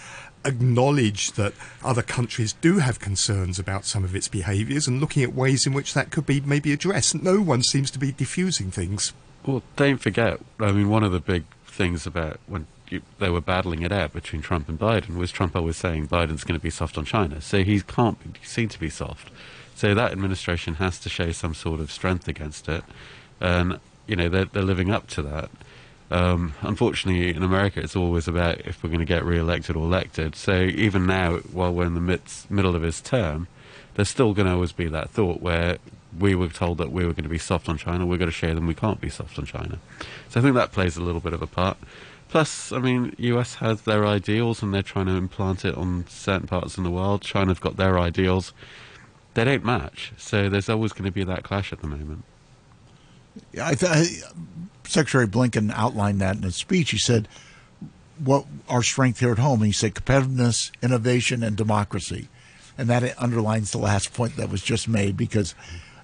acknowledge 0.44 1.32
that 1.32 1.52
other 1.84 2.02
countries 2.02 2.54
do 2.54 2.78
have 2.78 2.98
concerns 2.98 3.58
about 3.58 3.84
some 3.84 4.04
of 4.04 4.14
its 4.14 4.28
behaviours 4.28 4.86
and 4.86 5.00
looking 5.00 5.22
at 5.22 5.34
ways 5.34 5.66
in 5.66 5.72
which 5.72 5.94
that 5.94 6.10
could 6.10 6.26
be 6.26 6.40
maybe 6.40 6.72
addressed. 6.72 7.22
No 7.22 7.40
one 7.40 7.62
seems 7.62 7.90
to 7.92 7.98
be 7.98 8.12
diffusing 8.12 8.70
things. 8.70 9.12
Well, 9.44 9.62
don't 9.76 9.98
forget, 9.98 10.40
I 10.58 10.72
mean, 10.72 10.88
one 10.88 11.04
of 11.04 11.12
the 11.12 11.20
big 11.20 11.44
things 11.66 12.06
about 12.06 12.40
when 12.46 12.66
you, 12.90 13.02
they 13.18 13.30
were 13.30 13.40
battling 13.40 13.82
it 13.82 13.92
out 13.92 14.12
between 14.12 14.42
Trump 14.42 14.68
and 14.68 14.78
Biden 14.78 15.16
was 15.16 15.30
Trump 15.30 15.56
always 15.56 15.76
saying 15.76 16.08
Biden's 16.08 16.44
going 16.44 16.58
to 16.58 16.62
be 16.62 16.70
soft 16.70 16.98
on 16.98 17.04
China. 17.04 17.40
So 17.40 17.62
he 17.62 17.80
can't 17.80 18.18
be 18.32 18.40
seen 18.42 18.68
to 18.68 18.80
be 18.80 18.90
soft. 18.90 19.30
So 19.74 19.94
that 19.94 20.12
administration 20.12 20.74
has 20.74 20.98
to 21.00 21.08
show 21.08 21.32
some 21.32 21.54
sort 21.54 21.80
of 21.80 21.90
strength 21.90 22.28
against 22.28 22.68
it. 22.68 22.84
And, 23.40 23.80
you 24.06 24.16
know, 24.16 24.28
they're, 24.28 24.44
they're 24.44 24.62
living 24.62 24.90
up 24.90 25.06
to 25.08 25.22
that. 25.22 25.50
Um, 26.10 26.54
unfortunately, 26.62 27.34
in 27.34 27.42
America, 27.42 27.80
it's 27.80 27.94
always 27.94 28.26
about 28.26 28.60
if 28.60 28.82
we're 28.82 28.90
going 28.90 29.00
to 29.00 29.06
get 29.06 29.24
re-elected 29.24 29.76
or 29.76 29.84
elected. 29.84 30.34
So 30.34 30.62
even 30.62 31.06
now, 31.06 31.36
while 31.52 31.72
we're 31.72 31.86
in 31.86 31.94
the 31.94 32.00
midst, 32.00 32.50
middle 32.50 32.74
of 32.74 32.82
his 32.82 33.00
term, 33.00 33.46
there's 33.94 34.08
still 34.08 34.34
going 34.34 34.46
to 34.46 34.54
always 34.54 34.72
be 34.72 34.88
that 34.88 35.10
thought 35.10 35.40
where 35.40 35.78
we 36.18 36.34
were 36.34 36.48
told 36.48 36.78
that 36.78 36.90
we 36.90 37.04
were 37.04 37.12
going 37.12 37.24
to 37.24 37.30
be 37.30 37.38
soft 37.38 37.68
on 37.68 37.78
China. 37.78 38.06
We're 38.06 38.18
going 38.18 38.30
to 38.30 38.36
show 38.36 38.52
them 38.54 38.66
we 38.66 38.74
can't 38.74 39.00
be 39.00 39.08
soft 39.08 39.38
on 39.38 39.46
China. 39.46 39.78
So 40.28 40.40
I 40.40 40.42
think 40.42 40.54
that 40.56 40.72
plays 40.72 40.96
a 40.96 41.02
little 41.02 41.20
bit 41.20 41.32
of 41.32 41.42
a 41.42 41.46
part. 41.46 41.76
Plus, 42.28 42.72
I 42.72 42.78
mean, 42.78 43.14
US 43.18 43.56
has 43.56 43.82
their 43.82 44.06
ideals 44.06 44.62
and 44.62 44.72
they're 44.72 44.82
trying 44.82 45.06
to 45.06 45.14
implant 45.14 45.64
it 45.64 45.76
on 45.76 46.06
certain 46.08 46.46
parts 46.46 46.78
in 46.78 46.84
the 46.84 46.90
world. 46.90 47.22
China's 47.22 47.58
got 47.58 47.76
their 47.76 47.98
ideals. 47.98 48.52
They 49.34 49.44
don't 49.44 49.64
match. 49.64 50.12
So 50.16 50.48
there's 50.48 50.68
always 50.68 50.92
going 50.92 51.04
to 51.04 51.12
be 51.12 51.24
that 51.24 51.44
clash 51.44 51.72
at 51.72 51.80
the 51.80 51.86
moment. 51.86 52.24
I 53.60 53.74
th- 53.74 54.22
Secretary 54.84 55.26
Blinken 55.26 55.72
outlined 55.72 56.20
that 56.20 56.36
in 56.36 56.42
his 56.42 56.56
speech. 56.56 56.90
He 56.90 56.98
said, 56.98 57.28
"What 58.18 58.46
our 58.68 58.82
strength 58.82 59.20
here 59.20 59.32
at 59.32 59.38
home?" 59.38 59.60
And 59.60 59.66
he 59.66 59.72
said, 59.72 59.94
"Competitiveness, 59.94 60.70
innovation, 60.82 61.42
and 61.42 61.56
democracy." 61.56 62.28
And 62.76 62.88
that 62.88 63.14
underlines 63.20 63.70
the 63.70 63.78
last 63.78 64.12
point 64.14 64.36
that 64.36 64.50
was 64.50 64.62
just 64.62 64.88
made 64.88 65.16
because 65.16 65.54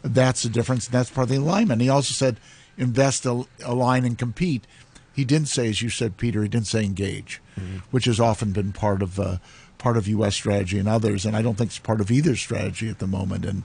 that's 0.03 0.43
the 0.43 0.49
difference. 0.49 0.87
And 0.87 0.95
that's 0.95 1.11
part 1.11 1.25
of 1.25 1.31
the 1.31 1.41
alignment. 1.41 1.83
He 1.83 1.89
also 1.89 2.13
said, 2.13 2.39
"Invest, 2.77 3.25
align, 3.25 4.05
and 4.05 4.19
compete." 4.19 4.67
He 5.13 5.25
didn't 5.25 5.49
say, 5.49 5.71
as 5.71 5.81
you 5.81 5.89
said, 5.89 6.19
Peter. 6.19 6.43
He 6.43 6.49
didn't 6.49 6.67
say 6.67 6.85
engage, 6.85 7.41
mm-hmm. 7.59 7.79
which 7.91 8.05
has 8.05 8.21
often 8.21 8.53
been 8.53 8.73
part 8.73 9.03
of 9.03 9.19
uh, 9.19 9.39
part 9.79 9.97
of 9.97 10.07
U.S. 10.09 10.35
strategy 10.35 10.79
and 10.79 10.89
others. 10.89 11.25
And 11.25 11.35
I 11.35 11.43
don't 11.43 11.57
think 11.57 11.71
it's 11.71 11.79
part 11.79 12.01
of 12.01 12.11
either 12.11 12.37
strategy 12.37 12.89
at 12.89 12.99
the 12.99 13.07
moment. 13.07 13.47
And 13.47 13.63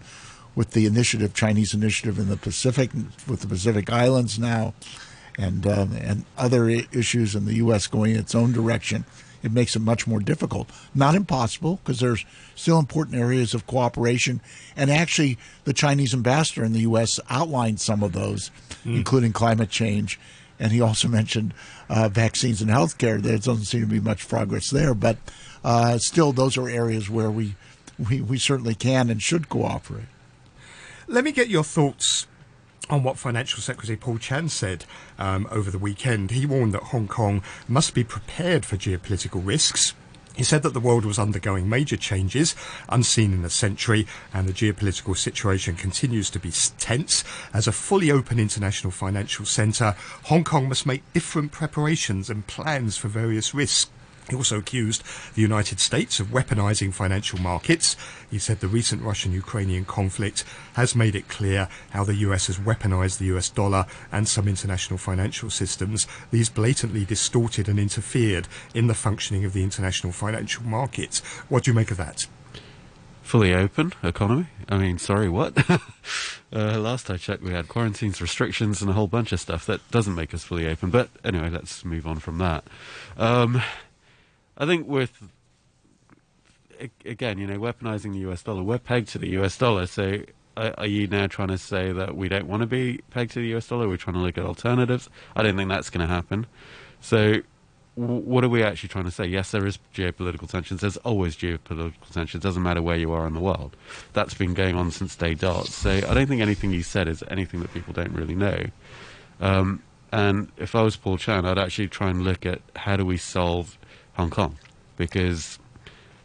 with 0.55 0.71
the 0.71 0.85
initiative, 0.85 1.33
Chinese 1.33 1.73
initiative 1.73 2.19
in 2.19 2.29
the 2.29 2.37
Pacific, 2.37 2.91
with 3.27 3.41
the 3.41 3.47
Pacific 3.47 3.89
Islands 3.91 4.37
now, 4.37 4.73
and 5.37 5.65
um, 5.65 5.93
and 5.93 6.25
other 6.37 6.69
issues 6.69 7.35
in 7.35 7.45
the 7.45 7.55
U.S. 7.55 7.87
going 7.87 8.11
in 8.11 8.19
its 8.19 8.35
own 8.35 8.51
direction, 8.51 9.05
it 9.43 9.51
makes 9.51 9.75
it 9.75 9.79
much 9.79 10.05
more 10.05 10.19
difficult. 10.19 10.69
Not 10.93 11.15
impossible 11.15 11.79
because 11.83 11.99
there's 11.99 12.25
still 12.55 12.79
important 12.79 13.15
areas 13.17 13.53
of 13.53 13.65
cooperation, 13.65 14.41
and 14.75 14.91
actually, 14.91 15.37
the 15.63 15.73
Chinese 15.73 16.13
ambassador 16.13 16.63
in 16.63 16.73
the 16.73 16.81
U.S. 16.81 17.19
outlined 17.29 17.79
some 17.79 18.03
of 18.03 18.11
those, 18.11 18.51
mm. 18.85 18.97
including 18.97 19.31
climate 19.31 19.69
change, 19.69 20.19
and 20.59 20.71
he 20.71 20.81
also 20.81 21.07
mentioned 21.07 21.53
uh, 21.89 22.09
vaccines 22.09 22.61
and 22.61 22.69
healthcare. 22.69 23.21
There 23.21 23.37
doesn't 23.37 23.65
seem 23.65 23.81
to 23.81 23.87
be 23.87 24.01
much 24.01 24.27
progress 24.27 24.69
there, 24.69 24.93
but 24.93 25.17
uh, 25.63 25.97
still, 25.97 26.33
those 26.33 26.57
are 26.57 26.67
areas 26.67 27.09
where 27.09 27.31
we, 27.31 27.55
we 27.97 28.19
we 28.19 28.37
certainly 28.37 28.75
can 28.75 29.09
and 29.09 29.21
should 29.21 29.47
cooperate. 29.47 30.05
Let 31.11 31.25
me 31.25 31.33
get 31.33 31.49
your 31.49 31.65
thoughts 31.65 32.25
on 32.89 33.03
what 33.03 33.17
Financial 33.17 33.59
Secretary 33.61 33.97
Paul 33.97 34.17
Chan 34.17 34.47
said 34.47 34.85
um, 35.19 35.45
over 35.51 35.69
the 35.69 35.77
weekend. 35.77 36.31
He 36.31 36.45
warned 36.45 36.73
that 36.73 36.83
Hong 36.83 37.09
Kong 37.09 37.43
must 37.67 37.93
be 37.93 38.05
prepared 38.05 38.65
for 38.65 38.77
geopolitical 38.77 39.45
risks. 39.45 39.93
He 40.37 40.45
said 40.45 40.63
that 40.63 40.73
the 40.73 40.79
world 40.79 41.03
was 41.03 41.19
undergoing 41.19 41.67
major 41.67 41.97
changes, 41.97 42.55
unseen 42.87 43.33
in 43.33 43.43
a 43.43 43.49
century, 43.49 44.07
and 44.33 44.47
the 44.47 44.53
geopolitical 44.53 45.17
situation 45.17 45.75
continues 45.75 46.29
to 46.29 46.39
be 46.39 46.53
tense. 46.77 47.25
As 47.53 47.67
a 47.67 47.73
fully 47.73 48.09
open 48.09 48.39
international 48.39 48.91
financial 48.91 49.43
centre, 49.43 49.97
Hong 50.23 50.45
Kong 50.45 50.69
must 50.69 50.85
make 50.85 51.03
different 51.11 51.51
preparations 51.51 52.29
and 52.29 52.47
plans 52.47 52.95
for 52.95 53.09
various 53.09 53.53
risks. 53.53 53.91
He 54.31 54.37
also 54.37 54.59
accused 54.59 55.03
the 55.35 55.41
United 55.41 55.81
States 55.81 56.21
of 56.21 56.27
weaponizing 56.27 56.93
financial 56.93 57.37
markets. 57.41 57.97
He 58.29 58.39
said 58.39 58.61
the 58.61 58.69
recent 58.69 59.01
Russian 59.01 59.33
Ukrainian 59.33 59.83
conflict 59.83 60.45
has 60.75 60.95
made 60.95 61.15
it 61.15 61.27
clear 61.27 61.67
how 61.89 62.05
the 62.05 62.15
US 62.27 62.47
has 62.47 62.57
weaponized 62.57 63.17
the 63.17 63.25
US 63.35 63.49
dollar 63.49 63.85
and 64.09 64.29
some 64.29 64.47
international 64.47 64.97
financial 64.97 65.49
systems. 65.49 66.07
These 66.31 66.47
blatantly 66.47 67.03
distorted 67.03 67.67
and 67.67 67.77
interfered 67.77 68.47
in 68.73 68.87
the 68.87 68.93
functioning 68.93 69.43
of 69.43 69.51
the 69.51 69.63
international 69.63 70.13
financial 70.13 70.63
markets. 70.63 71.19
What 71.49 71.65
do 71.65 71.71
you 71.71 71.75
make 71.75 71.91
of 71.91 71.97
that? 71.97 72.25
Fully 73.23 73.53
open 73.53 73.93
economy. 74.01 74.47
I 74.69 74.77
mean, 74.77 74.97
sorry, 74.97 75.29
what? 75.29 75.57
uh, 76.53 76.79
last 76.79 77.09
I 77.09 77.17
checked, 77.17 77.43
we 77.43 77.51
had 77.51 77.67
quarantines, 77.67 78.21
restrictions, 78.21 78.81
and 78.81 78.89
a 78.89 78.93
whole 78.93 79.07
bunch 79.07 79.31
of 79.31 79.39
stuff 79.39 79.65
that 79.67 79.89
doesn't 79.91 80.15
make 80.15 80.33
us 80.33 80.43
fully 80.43 80.67
open. 80.67 80.89
But 80.89 81.09
anyway, 81.23 81.49
let's 81.49 81.85
move 81.85 82.07
on 82.07 82.19
from 82.19 82.39
that. 82.39 82.63
Um, 83.17 83.61
I 84.61 84.67
think 84.67 84.87
with 84.87 85.11
again, 87.03 87.39
you 87.39 87.47
know, 87.47 87.57
weaponizing 87.57 88.13
the 88.13 88.19
US 88.31 88.43
dollar, 88.43 88.61
we're 88.61 88.77
pegged 88.77 89.09
to 89.09 89.17
the 89.17 89.29
US 89.39 89.57
dollar. 89.57 89.87
So, 89.87 90.21
are, 90.55 90.85
you 90.85 91.07
now 91.07 91.25
trying 91.25 91.47
to 91.47 91.57
say 91.57 91.91
that 91.91 92.15
we 92.15 92.29
don't 92.29 92.45
want 92.47 92.61
to 92.61 92.67
be 92.67 92.99
pegged 93.09 93.31
to 93.31 93.39
the 93.39 93.55
US 93.55 93.67
dollar? 93.67 93.87
We're 93.87 93.97
trying 93.97 94.15
to 94.15 94.19
look 94.19 94.37
at 94.37 94.45
alternatives. 94.45 95.09
I 95.35 95.41
don't 95.41 95.57
think 95.57 95.69
that's 95.69 95.89
going 95.89 96.07
to 96.07 96.13
happen. 96.13 96.45
So, 96.99 97.41
what 97.95 98.43
are 98.43 98.49
we 98.49 98.61
actually 98.61 98.89
trying 98.89 99.05
to 99.05 99.11
say? 99.11 99.25
Yes, 99.25 99.49
there 99.49 99.65
is 99.65 99.79
geopolitical 99.95 100.47
tensions. 100.47 100.81
There's 100.81 100.97
always 100.97 101.35
geopolitical 101.35 102.11
tensions. 102.11 102.43
It 102.43 102.47
doesn't 102.47 102.61
matter 102.61 102.83
where 102.83 102.97
you 102.97 103.11
are 103.13 103.25
in 103.25 103.33
the 103.33 103.39
world. 103.39 103.75
That's 104.13 104.35
been 104.35 104.53
going 104.53 104.75
on 104.75 104.91
since 104.91 105.15
day 105.15 105.33
dot. 105.33 105.67
So, 105.69 105.89
I 105.89 106.13
don't 106.13 106.27
think 106.27 106.41
anything 106.41 106.71
you 106.71 106.83
said 106.83 107.07
is 107.07 107.23
anything 107.31 107.61
that 107.61 107.73
people 107.73 107.93
don't 107.93 108.13
really 108.13 108.35
know. 108.35 108.65
Um, 109.39 109.81
and 110.11 110.51
if 110.57 110.75
I 110.75 110.83
was 110.83 110.97
Paul 110.97 111.17
Chan, 111.17 111.45
I'd 111.45 111.57
actually 111.57 111.87
try 111.87 112.11
and 112.11 112.21
look 112.21 112.45
at 112.45 112.61
how 112.75 112.95
do 112.95 113.05
we 113.05 113.17
solve 113.17 113.77
Hong 114.13 114.29
Kong 114.29 114.57
because, 114.97 115.59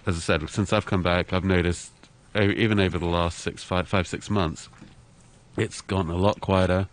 as 0.07 0.17
I 0.17 0.21
said, 0.21 0.49
since 0.51 0.73
I've 0.73 0.87
come 0.87 1.03
back, 1.03 1.33
I've 1.33 1.45
noticed 1.45 1.93
even 2.35 2.79
over 2.79 2.99
the 2.99 3.07
last 3.07 3.39
six, 3.39 3.63
five, 3.63 3.89
five, 3.89 4.07
six 4.07 4.29
months, 4.29 4.69
it's 5.57 5.81
gotten 5.81 6.11
a 6.11 6.17
lot 6.17 6.41
quieter. 6.41 6.89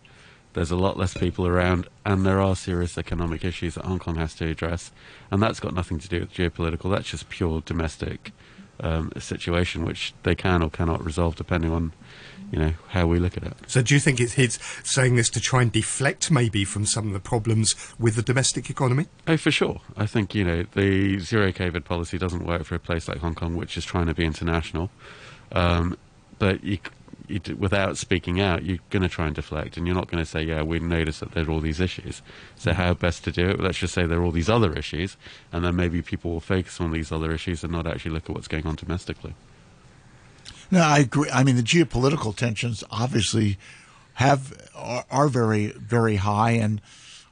There's 0.54 0.72
a 0.72 0.78
lot 0.78 0.98
less 0.98 1.16
people 1.16 1.48
around, 1.48 1.88
and 2.06 2.26
there 2.26 2.40
are 2.40 2.56
serious 2.56 2.98
economic 2.98 3.44
issues 3.44 3.76
that 3.76 3.86
Hong 3.86 4.00
Kong 4.00 4.16
has 4.16 4.36
to 4.36 4.48
address, 4.48 4.92
and 5.32 5.42
that's 5.42 5.60
got 5.60 5.74
nothing 5.74 6.00
to 6.00 6.08
do 6.08 6.20
with 6.20 6.34
geopolitical. 6.34 6.92
That's 6.92 7.10
just 7.10 7.28
pure 7.30 7.62
domestic 7.66 8.32
um, 8.80 9.12
situation, 9.18 9.84
which 9.84 10.14
they 10.24 10.36
can 10.36 10.62
or 10.62 10.70
cannot 10.70 11.04
resolve 11.04 11.36
depending 11.36 11.72
on 11.72 11.92
you 12.54 12.60
know 12.60 12.74
how 12.90 13.08
we 13.08 13.18
look 13.18 13.36
at 13.36 13.42
it. 13.42 13.54
So, 13.66 13.82
do 13.82 13.96
you 13.96 14.00
think 14.00 14.20
it's 14.20 14.34
his 14.34 14.60
saying 14.84 15.16
this 15.16 15.28
to 15.32 15.42
try 15.42 15.64
and 15.64 15.72
deflect 15.72 16.30
maybe 16.30 16.64
from 16.66 16.86
some 16.86 17.08
of 17.08 17.14
the 17.14 17.20
problems 17.20 17.74
with 17.98 18.16
the 18.16 18.22
domestic 18.22 18.70
economy? 18.70 19.08
Oh, 19.28 19.38
for 19.38 19.50
sure. 19.50 19.82
I 19.98 20.06
think 20.06 20.36
you 20.36 20.44
know 20.44 20.64
the 20.76 21.18
zero 21.18 21.52
COVID 21.52 21.84
policy 21.84 22.20
doesn't 22.20 22.46
work 22.46 22.64
for 22.66 22.76
a 22.76 22.80
place 22.80 23.08
like 23.08 23.18
Hong 23.18 23.34
Kong, 23.34 23.56
which 23.56 23.76
is 23.76 23.84
trying 23.84 24.06
to 24.06 24.14
be 24.14 24.24
international. 24.24 24.92
Um, 25.52 25.98
but 26.38 26.64
you, 26.64 26.78
you, 27.28 27.42
without 27.58 27.98
speaking 27.98 28.40
out, 28.40 28.64
you're 28.64 28.78
going 28.92 29.02
to 29.02 29.10
try 29.10 29.26
and 29.26 29.34
deflect, 29.34 29.76
and 29.76 29.88
you're 29.88 29.96
not 29.96 30.12
going 30.12 30.24
to 30.24 30.30
say, 30.30 30.44
"Yeah, 30.44 30.62
we 30.62 30.78
noticed 30.78 31.22
that 31.22 31.32
there 31.32 31.48
are 31.48 31.50
all 31.50 31.60
these 31.60 31.80
issues." 31.80 32.22
So, 32.56 32.74
how 32.74 32.94
best 32.94 33.24
to 33.24 33.32
do 33.32 33.48
it? 33.50 33.60
Let's 33.60 33.80
just 33.80 33.96
say 33.96 34.06
there 34.06 34.20
are 34.20 34.24
all 34.24 34.32
these 34.32 34.50
other 34.50 34.74
issues, 34.74 35.18
and 35.52 35.66
then 35.66 35.76
maybe 35.76 36.04
people 36.04 36.30
will 36.30 36.40
focus 36.40 36.80
on 36.80 36.92
these 36.92 37.12
other 37.12 37.32
issues 37.32 37.64
and 37.64 37.74
not 37.74 37.88
actually 37.88 38.12
look 38.12 38.30
at 38.30 38.36
what's 38.36 38.48
going 38.48 38.68
on 38.68 38.76
domestically. 38.76 39.34
No, 40.74 40.82
I 40.82 41.00
agree. 41.00 41.30
I 41.32 41.44
mean, 41.44 41.56
the 41.56 41.62
geopolitical 41.62 42.36
tensions 42.36 42.84
obviously 42.90 43.60
have 44.16 44.60
are, 44.74 45.06
are 45.12 45.28
very 45.28 45.68
very 45.68 46.16
high, 46.16 46.54
and 46.54 46.82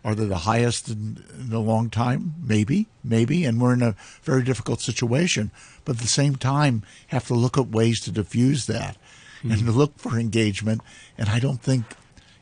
are 0.05 0.13
they 0.13 0.25
the 0.25 0.45
highest 0.45 0.89
in, 0.89 1.23
in, 1.39 1.51
a 1.51 1.59
long 1.59 1.89
time? 1.89 2.35
Maybe, 2.39 2.85
maybe. 3.03 3.43
And 3.43 3.59
we're 3.59 3.73
in 3.73 3.81
a 3.81 3.95
very 4.21 4.43
difficult 4.43 4.79
situation, 4.79 5.49
but 5.85 5.95
at 5.95 6.03
the 6.03 6.07
same 6.07 6.35
time, 6.35 6.83
have 7.07 7.25
to 7.27 7.33
look 7.33 7.57
at 7.57 7.69
ways 7.69 7.99
to 8.01 8.11
diffuse 8.11 8.67
that 8.67 8.95
mm-hmm. 9.39 9.53
and 9.53 9.65
to 9.65 9.71
look 9.71 9.97
for 9.97 10.19
engagement. 10.19 10.81
And 11.17 11.27
I 11.27 11.39
don't 11.39 11.63
think 11.63 11.85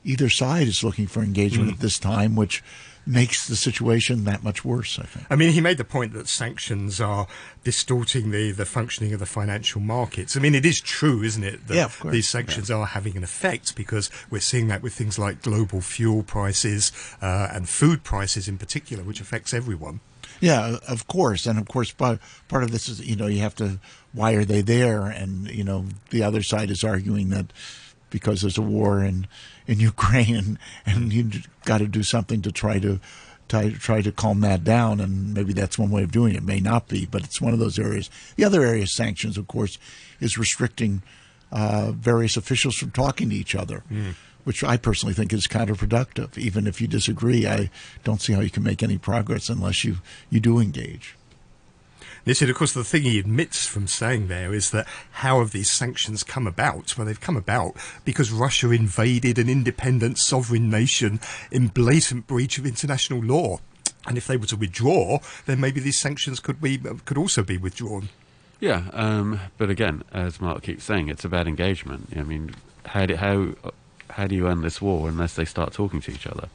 either 0.03 0.29
side 0.29 0.68
is 0.68 0.84
looking 0.84 1.08
for 1.08 1.24
engagement 1.24 1.70
mm-hmm. 1.70 1.75
at 1.75 1.82
this 1.82 1.98
time, 1.98 2.36
which 2.36 2.62
makes 3.10 3.48
the 3.48 3.56
situation 3.56 4.24
that 4.25 4.44
much 4.44 4.63
worse. 4.63 5.00
I 5.00 5.04
think. 5.04 5.25
I 5.30 5.36
mean, 5.36 5.51
he 5.51 5.62
made 5.62 5.78
the 5.78 5.84
point 5.84 6.13
that 6.13 6.28
sanctions 6.28 7.01
are 7.01 7.25
distorting 7.63 8.30
the, 8.32 8.51
the 8.51 8.66
functioning 8.66 9.13
of 9.13 9.20
the 9.20 9.25
financial 9.25 9.82
markets. 9.82 10.38
I 10.38 10.39
mean, 10.39 10.54
it 10.54 10.66
is 10.66 10.80
true, 10.80 11.24
isn't 11.24 11.44
it, 11.44 11.68
that 11.68 11.75
Yeah, 11.75 11.86
of 11.86 12.00
course. 12.00 12.13
these 12.13 12.30
sanctions 12.30 12.70
are 12.70 12.86
having 12.86 13.18
an 13.18 13.24
effect 13.24 13.75
because 13.75 14.12
we're 14.30 14.39
seeing 14.39 14.68
that 14.68 14.84
with 14.84 14.94
things 14.94 15.18
like 15.18 15.42
global 15.42 15.82
fuel 15.82 16.22
prices 16.24 16.92
uh, 17.22 17.50
and 17.51 17.68
food 17.68 18.04
prices 18.04 18.48
in 18.48 18.58
particular, 18.58 19.04
which 19.04 19.20
affects 19.20 19.54
everyone. 19.54 20.00
Yeah, 20.39 20.78
of 20.88 21.08
course, 21.08 21.46
and 21.48 21.60
of 21.60 21.68
course, 21.68 21.92
part 21.92 22.20
part 22.48 22.63
of 22.63 22.72
this 22.72 22.88
is 22.88 23.06
you 23.06 23.18
know 23.18 23.28
you 23.28 23.39
have 23.39 23.56
to 23.56 23.80
why 24.13 24.34
are 24.34 24.46
they 24.46 24.62
there, 24.62 25.06
and 25.08 25.50
you 25.50 25.66
know 25.66 25.86
the 26.12 26.24
other 26.24 26.44
side 26.44 26.70
is 26.70 26.82
arguing 26.84 27.30
that 27.30 27.48
because 28.10 28.42
there's 28.42 28.58
a 28.58 28.62
war 28.62 29.04
in 29.04 29.28
in 29.68 29.80
Ukraine 29.92 30.36
and, 30.36 30.58
and 30.86 31.13
you 31.13 31.30
got 31.66 31.80
to 31.80 31.88
do 31.88 32.04
something 32.04 32.42
to 32.42 32.51
try 32.51 32.80
to 32.80 33.00
try, 33.50 33.70
try 33.72 34.01
to 34.01 34.12
calm 34.12 34.42
that 34.42 34.63
down, 34.63 35.01
and 35.01 35.34
maybe 35.34 35.51
that's 35.51 35.78
one 35.78 35.89
way 35.89 36.04
of 36.04 36.12
doing 36.12 36.34
it. 36.34 36.38
it. 36.38 36.44
May 36.44 36.60
not 36.60 36.88
be, 36.88 37.06
but 37.06 37.24
it's 37.24 37.42
one 37.42 37.51
of 37.51 37.60
those 37.60 37.78
areas. 37.78 38.10
The 38.38 38.46
other 38.46 38.63
area 38.63 38.84
of 38.84 38.89
sanctions, 38.89 39.38
of 39.38 39.48
course, 39.48 39.78
is 40.22 40.38
restricting 40.38 41.01
uh, 41.51 41.92
various 41.92 42.38
officials 42.38 42.75
from 42.75 42.92
talking 42.92 43.30
to 43.30 43.36
each 43.36 43.56
other. 43.56 43.84
Which 44.46 44.63
I 44.63 44.78
personally 44.78 45.13
think 45.13 45.34
is 45.34 45.48
counterproductive. 45.48 46.38
Even 46.38 46.66
if 46.66 46.80
you 46.80 46.88
disagree, 46.88 47.46
I 47.46 47.70
don't 48.04 48.22
see 48.22 48.34
how 48.34 48.39
you 48.39 48.50
can 48.50 48.63
make 48.63 48.82
any 48.82 48.98
progress 48.98 49.50
unless 49.50 49.84
you, 49.84 49.98
you 50.30 50.39
do 50.39 50.60
engage. 50.60 51.16
This 52.26 52.42
is, 52.42 52.50
of 52.50 52.56
course, 52.56 52.74
the 52.74 52.84
thing 52.84 53.04
he 53.04 53.20
admits 53.20 53.66
from 53.66 53.88
saying 53.88 54.28
there 54.28 54.54
is 54.54 54.72
that 54.72 54.88
how 55.12 55.40
have 55.40 55.52
these 55.52 55.70
sanctions 55.70 56.24
come 56.24 56.48
about? 56.48 56.98
Well, 56.98 57.08
they've 57.08 57.20
come 57.20 57.38
about 57.38 57.76
because 58.06 58.32
Russia 58.32 58.72
invaded 58.72 59.38
an 59.40 59.50
independent 59.50 60.18
sovereign 60.18 60.70
nation 60.70 61.20
in 61.52 61.68
blatant 61.68 62.28
breach 62.28 62.58
of 62.58 62.66
international 62.66 63.22
law. 63.22 63.60
And 64.06 64.18
if 64.18 64.28
they 64.28 64.38
were 64.38 64.48
to 64.48 64.56
withdraw, 64.56 65.20
then 65.46 65.60
maybe 65.60 65.80
these 65.80 66.00
sanctions 66.00 66.40
could 66.40 66.62
be 66.62 66.78
could 66.78 67.18
also 67.18 67.44
be 67.44 67.58
withdrawn. 67.58 68.10
Yeah, 68.60 68.84
um, 68.92 69.40
but 69.58 69.70
again, 69.70 70.04
as 70.14 70.42
Mark 70.42 70.64
keeps 70.64 70.84
saying, 70.84 71.10
it's 71.10 71.24
about 71.24 71.48
engagement. 71.48 72.10
I 72.16 72.24
mean, 72.24 72.56
how 72.86 73.06
do, 73.06 73.16
how 73.16 73.54
how 74.10 74.28
do 74.28 74.36
you 74.36 74.48
end 74.48 74.64
this 74.64 74.82
war 74.82 75.08
unless 75.08 75.36
they 75.36 75.46
start 75.46 75.74
talking 75.74 76.02
to 76.02 76.12
each 76.12 76.28
other? 76.28 76.50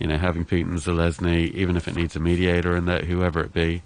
You 0.00 0.06
know, 0.06 0.16
having 0.16 0.44
Putin, 0.44 0.74
Zelensky, 0.74 1.52
even 1.52 1.76
if 1.76 1.86
it 1.88 1.94
needs 1.94 2.16
a 2.16 2.20
mediator 2.20 2.74
in 2.74 2.86
there, 2.86 3.00
whoever 3.00 3.40
it 3.40 3.52
be, 3.52 3.82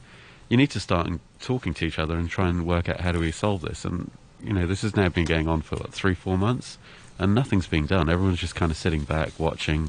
you 0.52 0.58
need 0.58 0.70
to 0.70 0.80
start 0.80 1.08
talking 1.40 1.72
to 1.72 1.86
each 1.86 1.98
other 1.98 2.14
and 2.14 2.28
try 2.28 2.46
and 2.46 2.66
work 2.66 2.86
out 2.86 3.00
how 3.00 3.10
do 3.10 3.18
we 3.18 3.32
solve 3.32 3.62
this. 3.62 3.86
And 3.86 4.10
you 4.44 4.52
know, 4.52 4.66
this 4.66 4.82
has 4.82 4.94
now 4.94 5.08
been 5.08 5.24
going 5.24 5.48
on 5.48 5.62
for 5.62 5.76
what, 5.76 5.94
three, 5.94 6.14
four 6.14 6.36
months, 6.36 6.76
and 7.18 7.34
nothing's 7.34 7.66
being 7.66 7.86
done. 7.86 8.10
Everyone's 8.10 8.38
just 8.38 8.54
kind 8.54 8.70
of 8.70 8.76
sitting 8.76 9.04
back, 9.04 9.30
watching, 9.38 9.88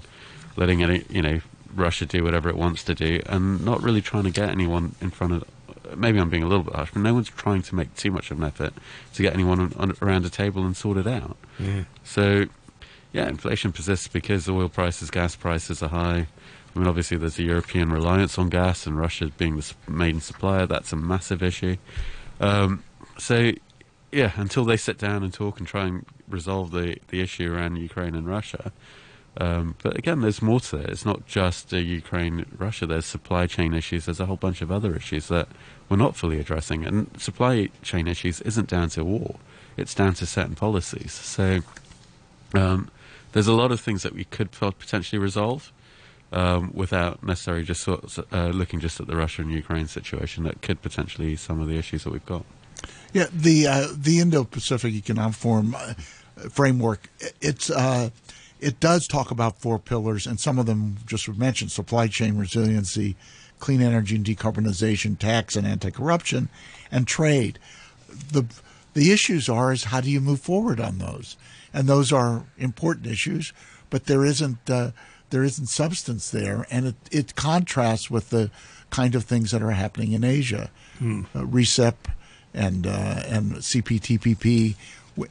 letting 0.56 0.80
it, 0.80 1.12
you 1.12 1.22
know, 1.22 1.42
Russia 1.76 2.06
do 2.06 2.24
whatever 2.24 2.48
it 2.48 2.56
wants 2.56 2.82
to 2.86 2.96
do, 2.96 3.20
and 3.26 3.66
not 3.66 3.84
really 3.84 4.02
trying 4.02 4.24
to 4.24 4.32
get 4.32 4.48
anyone 4.48 4.96
in 5.02 5.10
front 5.10 5.34
of. 5.34 5.44
Maybe 5.98 6.18
I'm 6.18 6.30
being 6.30 6.44
a 6.44 6.48
little 6.48 6.64
bit 6.64 6.76
harsh, 6.76 6.92
but 6.94 7.02
no 7.02 7.14
one's 7.14 7.28
trying 7.28 7.62
to 7.64 7.76
make 7.76 7.94
too 7.98 8.12
much 8.12 8.32
of 8.32 8.38
an 8.38 8.46
effort 8.46 8.74
to 9.16 9.22
get 9.22 9.34
anyone 9.34 9.60
on, 9.60 9.74
on, 9.76 9.98
around 10.02 10.26
a 10.26 10.30
table 10.30 10.66
and 10.66 10.78
sort 10.78 10.96
it 10.96 11.08
out. 11.08 11.36
So, 12.06 12.46
yeah, 13.12 13.28
inflation 13.28 13.74
persists 13.74 14.08
because 14.08 14.48
oil 14.48 14.70
prices, 14.70 15.12
gas 15.12 15.36
prices 15.36 15.84
are 15.84 15.90
high. 15.90 16.28
I 16.76 16.80
mean, 16.80 16.88
obviously, 16.88 17.18
there's 17.18 17.38
a 17.38 17.44
European 17.44 17.92
reliance 17.92 18.38
on 18.40 18.50
gas, 18.50 18.88
and 18.88 18.98
Russia 18.98 19.30
being 19.38 19.58
the 19.58 19.74
main 19.88 20.20
supplier, 20.20 20.66
that's 20.66 20.92
a 20.92 20.96
massive 20.96 21.44
issue. 21.44 21.78
Um, 22.40 22.84
so, 23.18 23.52
yeah, 24.12 24.32
until 24.36 24.66
they 24.66 24.78
sit 24.78 24.98
down 24.98 25.24
and 25.24 25.32
talk 25.32 25.60
and 25.60 25.68
try 25.68 25.86
and 25.86 26.06
resolve 26.28 26.72
the, 26.72 26.98
the 27.10 27.22
issue 27.22 27.54
around 27.54 27.76
Ukraine 27.78 28.16
and 28.16 28.28
Russia. 28.28 28.72
Um, 29.38 29.76
but 29.82 29.98
again, 29.98 30.22
there's 30.22 30.42
more 30.42 30.60
to 30.62 30.78
it. 30.78 30.90
It's 30.90 31.06
not 31.06 31.26
just 31.26 31.74
uh, 31.74 31.78
Ukraine, 31.78 32.46
Russia. 32.58 32.86
There's 32.86 33.06
supply 33.06 33.48
chain 33.48 33.74
issues. 33.74 34.06
There's 34.06 34.20
a 34.20 34.28
whole 34.28 34.38
bunch 34.38 34.62
of 34.62 34.72
other 34.72 34.96
issues 34.96 35.28
that 35.30 35.48
we're 35.90 35.98
not 35.98 36.16
fully 36.16 36.40
addressing. 36.40 36.86
And 36.86 37.20
supply 37.20 37.70
chain 37.82 38.08
issues 38.08 38.42
isn't 38.42 38.70
down 38.70 38.90
to 38.90 39.04
war; 39.04 39.38
it's 39.76 39.96
down 39.96 40.14
to 40.16 40.28
certain 40.28 40.54
policies. 40.54 41.12
So 41.12 41.62
um, 42.54 42.92
there's 43.32 43.48
a 43.48 43.54
lot 43.54 43.72
of 43.72 43.82
things 43.82 44.04
that 44.04 44.14
we 44.14 44.26
could 44.26 44.52
potentially 44.52 45.20
resolve 45.20 45.72
um, 46.34 46.72
without 46.74 47.24
necessarily 47.24 47.64
just 47.64 47.82
sort 47.82 48.04
of, 48.04 48.26
uh, 48.34 48.48
looking 48.48 48.80
just 48.80 49.00
at 49.00 49.08
the 49.08 49.16
Russia 49.16 49.44
and 49.44 49.52
Ukraine 49.52 49.88
situation. 49.88 50.44
That 50.44 50.62
could 50.62 50.82
potentially 50.82 51.34
ease 51.34 51.42
some 51.42 51.62
of 51.62 51.68
the 51.68 51.78
issues 51.78 52.04
that 52.04 52.12
we've 52.12 52.26
got. 52.26 52.44
Yeah, 53.14 53.28
the 53.32 53.68
uh, 53.68 53.88
the 53.96 54.20
Indo-Pacific 54.20 54.94
Economic 54.94 55.36
Forum 55.36 55.76
uh, 55.76 55.94
framework 56.50 57.10
it's 57.40 57.70
uh, 57.70 58.10
it 58.60 58.80
does 58.80 59.08
talk 59.08 59.32
about 59.32 59.60
four 59.60 59.78
pillars, 59.78 60.26
and 60.26 60.40
some 60.40 60.58
of 60.58 60.66
them 60.66 60.98
just 61.06 61.30
mentioned: 61.30 61.72
supply 61.72 62.08
chain 62.08 62.38
resiliency, 62.38 63.16
clean 63.60 63.82
energy 63.82 64.16
and 64.16 64.26
decarbonization, 64.26 65.18
tax 65.20 65.56
and 65.56 65.68
anti-corruption, 65.68 66.50
and 66.92 67.08
trade. 67.08 67.60
the 68.32 68.46
The 68.94 69.12
issues 69.12 69.48
are 69.48 69.72
is 69.72 69.86
how 69.86 70.02
do 70.02 70.10
you 70.10 70.20
move 70.20 70.42
forward 70.42 70.80
on 70.80 70.98
those, 70.98 71.38
and 71.74 71.88
those 71.88 72.12
are 72.12 72.46
important 72.58 73.08
issues, 73.08 73.54
but 73.90 74.06
there 74.06 74.26
isn't 74.26 74.70
uh, 74.70 74.92
there 75.34 75.44
isn't 75.44 75.66
substance 75.66 76.30
there, 76.30 76.68
and 76.70 76.86
it 76.86 76.96
it 77.12 77.36
contrasts 77.36 78.10
with 78.12 78.30
the 78.30 78.52
kind 78.92 79.16
of 79.16 79.26
things 79.26 79.50
that 79.50 79.64
are 79.64 79.72
happening 79.72 80.12
in 80.12 80.24
Asia, 80.24 80.70
uh, 81.02 81.40
RCEP 81.40 81.96
and 82.54 82.86
uh, 82.86 83.24
and 83.26 83.54
CPTPP, 83.54 84.76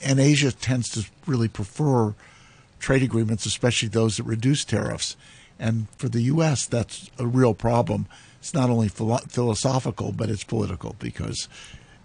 and 0.02 0.18
Asia 0.18 0.50
tends 0.50 0.88
to 0.90 1.08
really 1.26 1.46
prefer 1.48 2.14
trade 2.80 3.02
agreements, 3.04 3.46
especially 3.46 3.88
those 3.88 4.16
that 4.16 4.24
reduce 4.24 4.64
tariffs. 4.64 5.16
And 5.58 5.86
for 5.96 6.08
the 6.08 6.22
U.S., 6.22 6.66
that's 6.66 7.08
a 7.18 7.26
real 7.26 7.54
problem. 7.54 8.06
It's 8.40 8.52
not 8.52 8.68
only 8.70 8.88
philo- 8.88 9.28
philosophical, 9.28 10.10
but 10.10 10.28
it's 10.28 10.42
political 10.42 10.96
because 10.98 11.48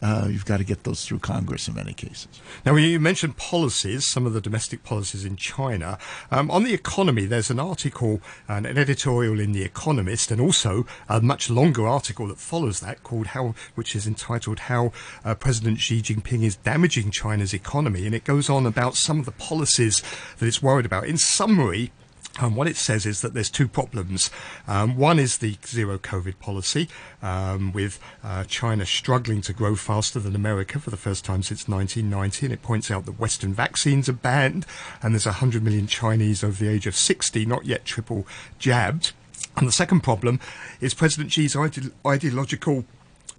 uh, 0.01 0.27
you've 0.29 0.45
got 0.45 0.57
to 0.57 0.63
get 0.63 0.83
those 0.83 1.05
through 1.05 1.19
Congress 1.19 1.67
in 1.67 1.75
many 1.75 1.93
cases. 1.93 2.27
Now, 2.65 2.75
you 2.75 2.99
mentioned 2.99 3.37
policies, 3.37 4.05
some 4.07 4.25
of 4.25 4.33
the 4.33 4.41
domestic 4.41 4.83
policies 4.83 5.25
in 5.25 5.35
China, 5.35 5.97
um, 6.29 6.51
on 6.51 6.63
the 6.63 6.73
economy, 6.73 7.25
there's 7.25 7.49
an 7.49 7.59
article, 7.59 8.21
an, 8.47 8.65
an 8.65 8.77
editorial 8.77 9.39
in 9.39 9.53
The 9.53 9.63
Economist, 9.63 10.31
and 10.31 10.39
also 10.39 10.85
a 11.09 11.21
much 11.21 11.49
longer 11.49 11.87
article 11.87 12.27
that 12.27 12.37
follows 12.37 12.79
that 12.81 13.03
called 13.03 13.27
"How," 13.27 13.55
which 13.75 13.95
is 13.95 14.05
entitled 14.05 14.59
"How 14.59 14.91
uh, 15.25 15.35
President 15.35 15.79
Xi 15.79 16.01
Jinping 16.01 16.43
is 16.43 16.57
Damaging 16.57 17.11
China's 17.11 17.53
Economy," 17.53 18.05
and 18.05 18.13
it 18.13 18.23
goes 18.23 18.49
on 18.49 18.65
about 18.65 18.95
some 18.95 19.19
of 19.19 19.25
the 19.25 19.31
policies 19.31 20.03
that 20.37 20.45
it's 20.45 20.61
worried 20.61 20.85
about. 20.85 21.05
In 21.05 21.17
summary. 21.17 21.91
Um, 22.39 22.55
what 22.55 22.67
it 22.67 22.77
says 22.77 23.05
is 23.05 23.21
that 23.21 23.33
there's 23.33 23.49
two 23.49 23.67
problems. 23.67 24.29
Um, 24.67 24.95
one 24.95 25.19
is 25.19 25.39
the 25.39 25.57
zero 25.65 25.97
COVID 25.97 26.39
policy, 26.39 26.87
um, 27.21 27.73
with 27.73 27.99
uh, 28.23 28.43
China 28.45 28.85
struggling 28.85 29.41
to 29.41 29.53
grow 29.53 29.75
faster 29.75 30.19
than 30.19 30.35
America 30.35 30.79
for 30.79 30.89
the 30.89 30.97
first 30.97 31.25
time 31.25 31.43
since 31.43 31.67
1990. 31.67 32.45
And 32.45 32.53
it 32.53 32.61
points 32.61 32.91
out 32.91 33.05
that 33.05 33.19
Western 33.19 33.53
vaccines 33.53 34.07
are 34.07 34.13
banned, 34.13 34.65
and 35.01 35.13
there's 35.13 35.25
100 35.25 35.63
million 35.63 35.87
Chinese 35.87 36.43
over 36.43 36.63
the 36.63 36.69
age 36.69 36.87
of 36.87 36.95
60 36.95 37.45
not 37.45 37.65
yet 37.65 37.85
triple 37.85 38.27
jabbed. 38.59 39.13
And 39.55 39.67
the 39.67 39.71
second 39.71 40.01
problem 40.01 40.39
is 40.79 40.93
President 40.93 41.31
Xi's 41.31 41.55
ide- 41.55 41.91
ideological 42.05 42.85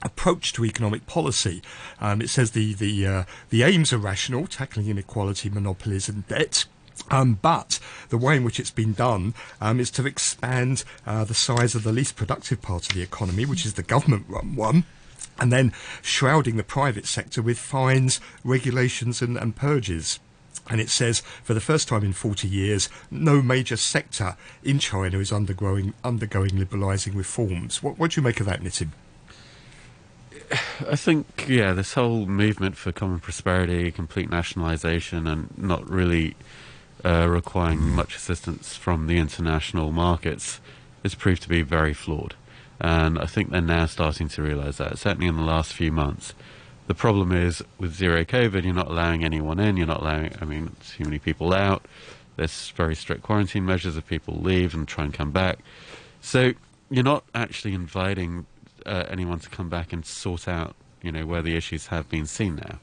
approach 0.02 0.52
to 0.52 0.64
economic 0.64 1.06
policy. 1.06 1.62
Um, 2.00 2.20
it 2.20 2.30
says 2.30 2.52
the 2.52 2.74
the 2.74 3.06
uh, 3.06 3.24
the 3.50 3.62
aims 3.62 3.92
are 3.92 3.98
rational, 3.98 4.46
tackling 4.46 4.88
inequality, 4.88 5.48
monopolies, 5.50 6.08
and 6.08 6.26
debt. 6.28 6.64
Um, 7.10 7.38
but 7.40 7.78
the 8.08 8.18
way 8.18 8.36
in 8.36 8.44
which 8.44 8.60
it's 8.60 8.70
been 8.70 8.92
done 8.92 9.34
um, 9.60 9.80
is 9.80 9.90
to 9.92 10.06
expand 10.06 10.84
uh, 11.06 11.24
the 11.24 11.34
size 11.34 11.74
of 11.74 11.82
the 11.82 11.92
least 11.92 12.16
productive 12.16 12.60
part 12.60 12.88
of 12.88 12.94
the 12.94 13.02
economy, 13.02 13.46
which 13.46 13.64
is 13.64 13.74
the 13.74 13.82
government-run 13.82 14.56
one, 14.56 14.84
and 15.38 15.52
then 15.52 15.72
shrouding 16.02 16.56
the 16.56 16.64
private 16.64 17.06
sector 17.06 17.42
with 17.42 17.58
fines, 17.58 18.20
regulations, 18.44 19.22
and, 19.22 19.36
and 19.36 19.56
purges. 19.56 20.18
And 20.70 20.80
it 20.80 20.90
says, 20.90 21.20
for 21.42 21.54
the 21.54 21.60
first 21.60 21.88
time 21.88 22.04
in 22.04 22.12
40 22.12 22.46
years, 22.46 22.88
no 23.10 23.40
major 23.40 23.76
sector 23.76 24.36
in 24.62 24.78
China 24.78 25.18
is 25.18 25.32
undergoing 25.32 25.94
undergoing 26.04 26.50
liberalising 26.50 27.14
reforms. 27.14 27.82
What, 27.82 27.98
what 27.98 28.10
do 28.10 28.20
you 28.20 28.24
make 28.24 28.40
of 28.40 28.46
that, 28.46 28.60
Nitin? 28.60 28.88
I 30.90 30.96
think, 30.96 31.46
yeah, 31.48 31.72
this 31.72 31.94
whole 31.94 32.26
movement 32.26 32.76
for 32.76 32.92
common 32.92 33.20
prosperity, 33.20 33.90
complete 33.90 34.30
nationalisation, 34.30 35.26
and 35.26 35.56
not 35.56 35.88
really 35.88 36.36
uh, 37.04 37.26
requiring 37.28 37.80
much 37.80 38.16
assistance 38.16 38.76
from 38.76 39.06
the 39.06 39.18
international 39.18 39.92
markets 39.92 40.60
has 41.02 41.14
proved 41.14 41.42
to 41.42 41.48
be 41.48 41.62
very 41.62 41.94
flawed. 41.94 42.34
And 42.80 43.18
I 43.18 43.26
think 43.26 43.50
they're 43.50 43.60
now 43.60 43.86
starting 43.86 44.28
to 44.28 44.42
realise 44.42 44.76
that, 44.76 44.98
certainly 44.98 45.26
in 45.26 45.36
the 45.36 45.42
last 45.42 45.72
few 45.72 45.90
months. 45.90 46.34
The 46.86 46.94
problem 46.94 47.32
is 47.32 47.62
with 47.78 47.94
zero 47.94 48.24
COVID, 48.24 48.64
you're 48.64 48.72
not 48.72 48.88
allowing 48.88 49.24
anyone 49.24 49.60
in, 49.60 49.76
you're 49.76 49.86
not 49.86 50.00
allowing, 50.00 50.34
I 50.40 50.44
mean, 50.44 50.74
too 50.86 51.04
many 51.04 51.18
people 51.18 51.52
out. 51.52 51.84
There's 52.36 52.70
very 52.70 52.94
strict 52.94 53.22
quarantine 53.22 53.66
measures 53.66 53.96
if 53.96 54.06
people 54.06 54.34
leave 54.34 54.74
and 54.74 54.86
try 54.86 55.04
and 55.04 55.12
come 55.12 55.30
back. 55.30 55.58
So 56.20 56.52
you're 56.88 57.04
not 57.04 57.24
actually 57.34 57.74
inviting 57.74 58.46
uh, 58.86 59.04
anyone 59.08 59.38
to 59.40 59.50
come 59.50 59.68
back 59.68 59.92
and 59.92 60.06
sort 60.06 60.48
out, 60.48 60.74
you 61.02 61.12
know, 61.12 61.26
where 61.26 61.42
the 61.42 61.56
issues 61.56 61.88
have 61.88 62.08
been 62.08 62.26
seen 62.26 62.56
now. 62.56 62.78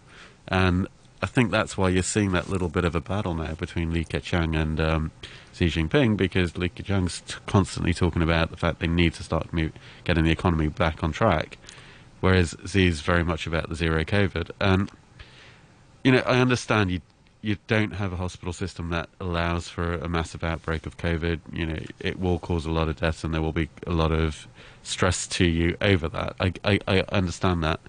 And 0.47 0.88
I 1.25 1.27
think 1.27 1.49
that's 1.49 1.75
why 1.75 1.89
you're 1.89 2.03
seeing 2.03 2.33
that 2.33 2.51
little 2.51 2.69
bit 2.69 2.85
of 2.85 2.93
a 2.93 3.01
battle 3.01 3.33
now 3.33 3.55
between 3.55 3.91
Li 3.91 4.05
Keqiang 4.05 4.55
and 4.55 4.79
um, 4.79 5.11
Xi 5.53 5.65
Jinping, 5.65 6.15
because 6.15 6.55
Li 6.55 6.69
Keqiang's 6.69 7.21
t- 7.21 7.33
constantly 7.47 7.95
talking 7.95 8.21
about 8.21 8.51
the 8.51 8.57
fact 8.57 8.79
they 8.79 8.85
need 8.85 9.15
to 9.15 9.23
start 9.23 9.51
move, 9.51 9.71
getting 10.03 10.23
the 10.23 10.29
economy 10.29 10.67
back 10.67 11.03
on 11.03 11.11
track, 11.11 11.57
whereas 12.19 12.53
Xi's 12.63 13.01
very 13.01 13.23
much 13.23 13.47
about 13.47 13.69
the 13.69 13.75
zero 13.75 14.03
COVID. 14.03 14.51
And 14.61 14.91
you 16.03 16.11
know, 16.11 16.21
I 16.27 16.39
understand 16.39 16.91
you 16.91 17.01
you 17.41 17.57
don't 17.65 17.93
have 17.93 18.13
a 18.13 18.17
hospital 18.17 18.53
system 18.53 18.91
that 18.91 19.09
allows 19.19 19.67
for 19.67 19.95
a 19.95 20.07
massive 20.07 20.43
outbreak 20.43 20.85
of 20.85 20.97
COVID. 20.97 21.39
You 21.51 21.65
know, 21.65 21.79
it 21.99 22.19
will 22.19 22.38
cause 22.38 22.67
a 22.67 22.71
lot 22.71 22.88
of 22.88 22.97
deaths, 22.97 23.23
and 23.23 23.33
there 23.33 23.41
will 23.41 23.51
be 23.51 23.69
a 23.88 23.93
lot 23.93 24.11
of 24.11 24.47
stress 24.83 25.25
to 25.25 25.45
you 25.45 25.75
over 25.81 26.07
that. 26.07 26.35
I 26.39 26.53
I, 26.63 26.79
I 26.88 26.99
understand 27.09 27.63
that. 27.63 27.79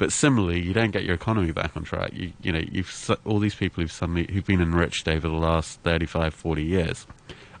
But 0.00 0.12
similarly, 0.12 0.58
you 0.58 0.72
don't 0.72 0.92
get 0.92 1.04
your 1.04 1.14
economy 1.14 1.52
back 1.52 1.76
on 1.76 1.84
track. 1.84 2.14
You, 2.14 2.32
you 2.40 2.52
know, 2.52 2.62
you've 2.72 3.18
all 3.26 3.38
these 3.38 3.54
people 3.54 3.82
who've 3.82 3.92
suddenly 3.92 4.26
who've 4.32 4.46
been 4.46 4.62
enriched 4.62 5.06
over 5.06 5.28
the 5.28 5.34
last 5.34 5.78
35, 5.82 6.32
40 6.32 6.64
years 6.64 7.06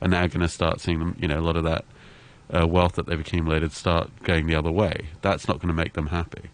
are 0.00 0.08
now 0.08 0.26
going 0.26 0.40
to 0.40 0.48
start 0.48 0.80
seeing 0.80 1.00
them. 1.00 1.14
You 1.20 1.28
know, 1.28 1.38
a 1.38 1.42
lot 1.44 1.56
of 1.56 1.64
that 1.64 1.84
uh, 2.50 2.66
wealth 2.66 2.94
that 2.94 3.04
they've 3.04 3.20
accumulated 3.20 3.72
start 3.72 4.08
going 4.22 4.46
the 4.46 4.54
other 4.54 4.70
way. 4.72 5.08
That's 5.20 5.48
not 5.48 5.58
going 5.58 5.68
to 5.68 5.74
make 5.74 5.92
them 5.92 6.06
happy. 6.06 6.48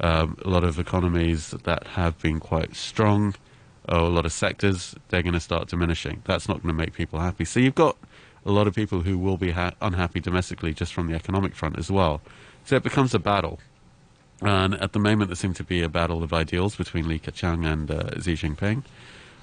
Um, 0.00 0.36
a 0.44 0.50
lot 0.50 0.62
of 0.62 0.78
economies 0.78 1.52
that 1.52 1.86
have 1.86 2.18
been 2.20 2.38
quite 2.38 2.76
strong, 2.76 3.34
or 3.88 3.96
a 3.96 4.08
lot 4.08 4.26
of 4.26 4.34
sectors, 4.34 4.94
they're 5.08 5.22
going 5.22 5.32
to 5.32 5.40
start 5.40 5.68
diminishing. 5.68 6.20
That's 6.26 6.48
not 6.50 6.62
going 6.62 6.76
to 6.76 6.78
make 6.78 6.92
people 6.92 7.18
happy. 7.18 7.46
So 7.46 7.60
you've 7.60 7.74
got 7.74 7.96
a 8.44 8.52
lot 8.52 8.66
of 8.66 8.74
people 8.74 9.00
who 9.00 9.16
will 9.16 9.38
be 9.38 9.52
ha- 9.52 9.72
unhappy 9.80 10.20
domestically 10.20 10.74
just 10.74 10.92
from 10.92 11.06
the 11.06 11.14
economic 11.14 11.54
front 11.54 11.78
as 11.78 11.90
well. 11.90 12.20
So 12.66 12.76
it 12.76 12.82
becomes 12.82 13.14
a 13.14 13.18
battle. 13.18 13.58
And 14.40 14.74
at 14.74 14.92
the 14.92 14.98
moment, 14.98 15.28
there 15.30 15.36
seems 15.36 15.56
to 15.58 15.64
be 15.64 15.82
a 15.82 15.88
battle 15.88 16.22
of 16.22 16.32
ideals 16.32 16.76
between 16.76 17.06
Li 17.08 17.18
Keqiang 17.18 17.70
and 17.70 17.90
uh, 17.90 18.20
Xi 18.20 18.34
Jinping. 18.34 18.84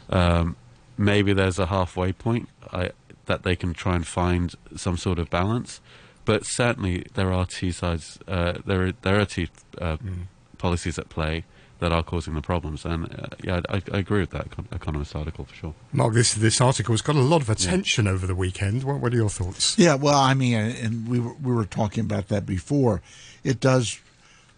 Um, 0.10 0.56
maybe 0.98 1.34
there's 1.34 1.60
a 1.60 1.68
halfway 1.68 2.14
point 2.14 2.50
I, 2.72 2.92
that 3.26 3.44
they 3.44 3.56
can 3.56 3.74
try 3.74 3.96
and 3.96 4.08
find 4.08 4.56
some 4.76 4.98
sort 4.98 5.20
of 5.20 5.30
balance. 5.30 5.82
But 6.26 6.46
certainly, 6.46 7.06
there 7.14 7.32
are 7.32 7.46
two 7.46 7.72
sides. 7.72 8.20
Uh, 8.28 8.54
there, 8.66 8.88
are, 8.88 8.92
there 9.04 9.20
are 9.20 9.26
two 9.26 9.48
uh, 9.80 9.98
mm. 9.98 10.24
policies 10.58 11.00
at 11.00 11.10
play 11.10 11.46
that 11.80 11.92
are 11.92 12.04
causing 12.04 12.34
the 12.34 12.42
problems. 12.42 12.86
And 12.86 13.06
uh, 13.06 13.28
yeah, 13.44 13.62
I, 13.70 13.82
I, 13.94 14.00
agree 14.00 14.22
with 14.22 14.32
that 14.32 14.48
Economist 14.72 15.16
article 15.16 15.46
for 15.46 15.56
sure. 15.56 15.74
Mark, 15.94 16.14
this 16.14 16.34
this 16.34 16.60
article 16.60 16.94
has 16.94 17.02
got 17.02 17.16
a 17.16 17.22
lot 17.22 17.42
of 17.42 17.50
attention 17.50 18.06
yeah. 18.06 18.12
over 18.12 18.26
the 18.26 18.36
weekend. 18.36 18.84
What, 18.84 19.00
what, 19.00 19.14
are 19.14 19.18
your 19.18 19.30
thoughts? 19.30 19.78
Yeah, 19.78 19.96
well, 19.96 20.20
I 20.20 20.34
mean, 20.34 20.56
and 20.56 21.08
we 21.08 21.20
were, 21.20 21.34
we 21.36 21.54
were 21.54 21.66
talking 21.66 22.04
about 22.04 22.30
that 22.30 22.46
before. 22.46 23.02
It 23.44 23.60
does 23.60 24.00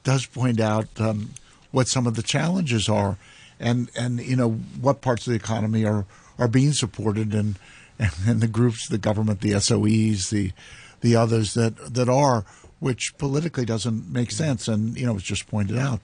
does 0.04 0.26
point 0.26 0.60
out 0.60 0.88
um, 1.00 1.32
what 1.72 1.88
some 1.88 2.08
of 2.08 2.16
the 2.16 2.24
challenges 2.24 2.90
are, 2.90 3.18
and 3.60 3.90
and 3.98 4.20
you 4.20 4.36
know 4.36 4.52
what 4.82 5.02
parts 5.02 5.28
of 5.28 5.32
the 5.32 5.38
economy 5.38 5.86
are 5.86 6.06
are 6.38 6.48
being 6.48 6.74
supported, 6.74 7.34
and 7.34 7.58
and, 8.26 8.42
the 8.42 8.48
groups, 8.48 8.88
the 8.88 8.98
government, 8.98 9.42
the 9.42 9.52
SOEs, 9.52 10.30
the 10.30 10.52
the 11.02 11.16
others 11.16 11.54
that 11.54 11.94
that 11.94 12.10
are, 12.10 12.46
which 12.80 13.14
politically 13.18 13.66
doesn't 13.66 14.10
make 14.12 14.32
sense, 14.32 14.68
and 14.68 14.98
you 14.98 15.06
know 15.06 15.16
it's 15.16 15.24
just 15.24 15.48
pointed 15.48 15.78
out 15.78 16.02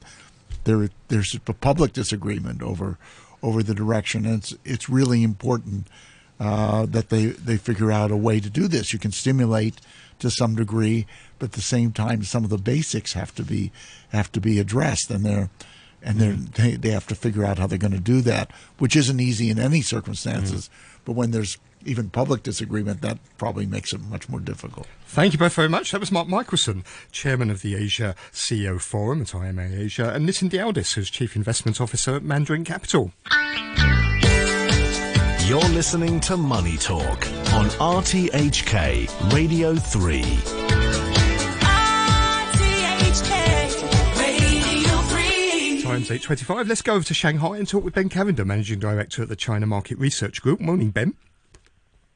there 0.65 0.89
there's 1.07 1.35
a 1.47 1.53
public 1.53 1.93
disagreement 1.93 2.61
over 2.61 2.97
over 3.41 3.63
the 3.63 3.73
direction, 3.73 4.25
and 4.25 4.39
it's 4.39 4.55
it's 4.65 4.89
really 4.89 5.23
important. 5.23 5.87
Uh, 6.37 6.85
that 6.85 7.07
they, 7.07 7.27
they 7.27 7.55
figure 7.55 7.93
out 7.93 8.11
a 8.11 8.17
way 8.17 8.41
to 8.41 8.49
do 8.49 8.67
this. 8.67 8.91
You 8.91 8.99
can 8.99 9.13
stimulate 9.13 9.79
to 10.19 10.29
some 10.29 10.53
degree, 10.53 11.07
but 11.39 11.49
at 11.49 11.51
the 11.53 11.61
same 11.61 11.91
time, 11.91 12.23
some 12.23 12.43
of 12.43 12.49
the 12.49 12.57
basics 12.57 13.13
have 13.13 13.33
to 13.35 13.43
be 13.43 13.71
have 14.09 14.31
to 14.33 14.41
be 14.41 14.59
addressed, 14.59 15.09
and 15.09 15.25
they're 15.25 15.49
and 16.01 16.19
they're, 16.19 16.33
mm. 16.33 16.53
they 16.53 16.71
they 16.75 16.91
have 16.91 17.07
to 17.07 17.15
figure 17.15 17.43
out 17.43 17.57
how 17.57 17.67
they're 17.67 17.77
going 17.77 17.91
to 17.91 17.99
do 17.99 18.21
that, 18.21 18.51
which 18.77 18.95
isn't 18.95 19.19
easy 19.19 19.49
in 19.49 19.59
any 19.59 19.81
circumstances. 19.81 20.69
Mm. 20.69 20.99
But 21.05 21.13
when 21.13 21.31
there's 21.31 21.57
even 21.85 22.09
public 22.09 22.43
disagreement, 22.43 23.01
that 23.01 23.19
probably 23.37 23.65
makes 23.65 23.93
it 23.93 24.01
much 24.01 24.27
more 24.27 24.39
difficult. 24.39 24.87
Thank 25.05 25.33
you 25.33 25.39
both 25.39 25.53
very 25.53 25.69
much. 25.69 25.91
That 25.91 25.99
was 25.99 26.11
Mark 26.11 26.27
Michelson, 26.27 26.83
Chairman 27.11 27.51
of 27.51 27.61
the 27.61 27.75
Asia 27.75 28.15
CEO 28.31 28.81
Forum 28.81 29.21
at 29.21 29.35
IMA 29.35 29.67
Asia, 29.71 30.11
and 30.13 30.27
Nitin 30.27 30.49
Dialdas, 30.49 30.93
who's 30.93 31.09
Chief 31.09 31.35
Investment 31.35 31.79
Officer 31.79 32.15
at 32.15 32.23
Mandarin 32.23 32.63
Capital. 32.63 33.11
You're 35.45 35.59
listening 35.69 36.19
to 36.21 36.37
Money 36.37 36.77
Talk 36.77 37.27
on 37.53 37.67
RTHK 37.77 39.31
Radio 39.31 39.75
3. 39.75 40.84
Times 45.85 46.09
8.25. 46.09 46.67
Let's 46.67 46.81
go 46.81 46.95
over 46.95 47.05
to 47.05 47.13
Shanghai 47.13 47.57
and 47.57 47.67
talk 47.67 47.83
with 47.83 47.93
Ben 47.93 48.09
Cavender, 48.09 48.43
Managing 48.43 48.79
Director 48.79 49.21
at 49.21 49.29
the 49.29 49.35
China 49.35 49.65
Market 49.65 49.97
Research 49.97 50.41
Group. 50.41 50.59
Morning, 50.59 50.89
Ben. 50.89 51.13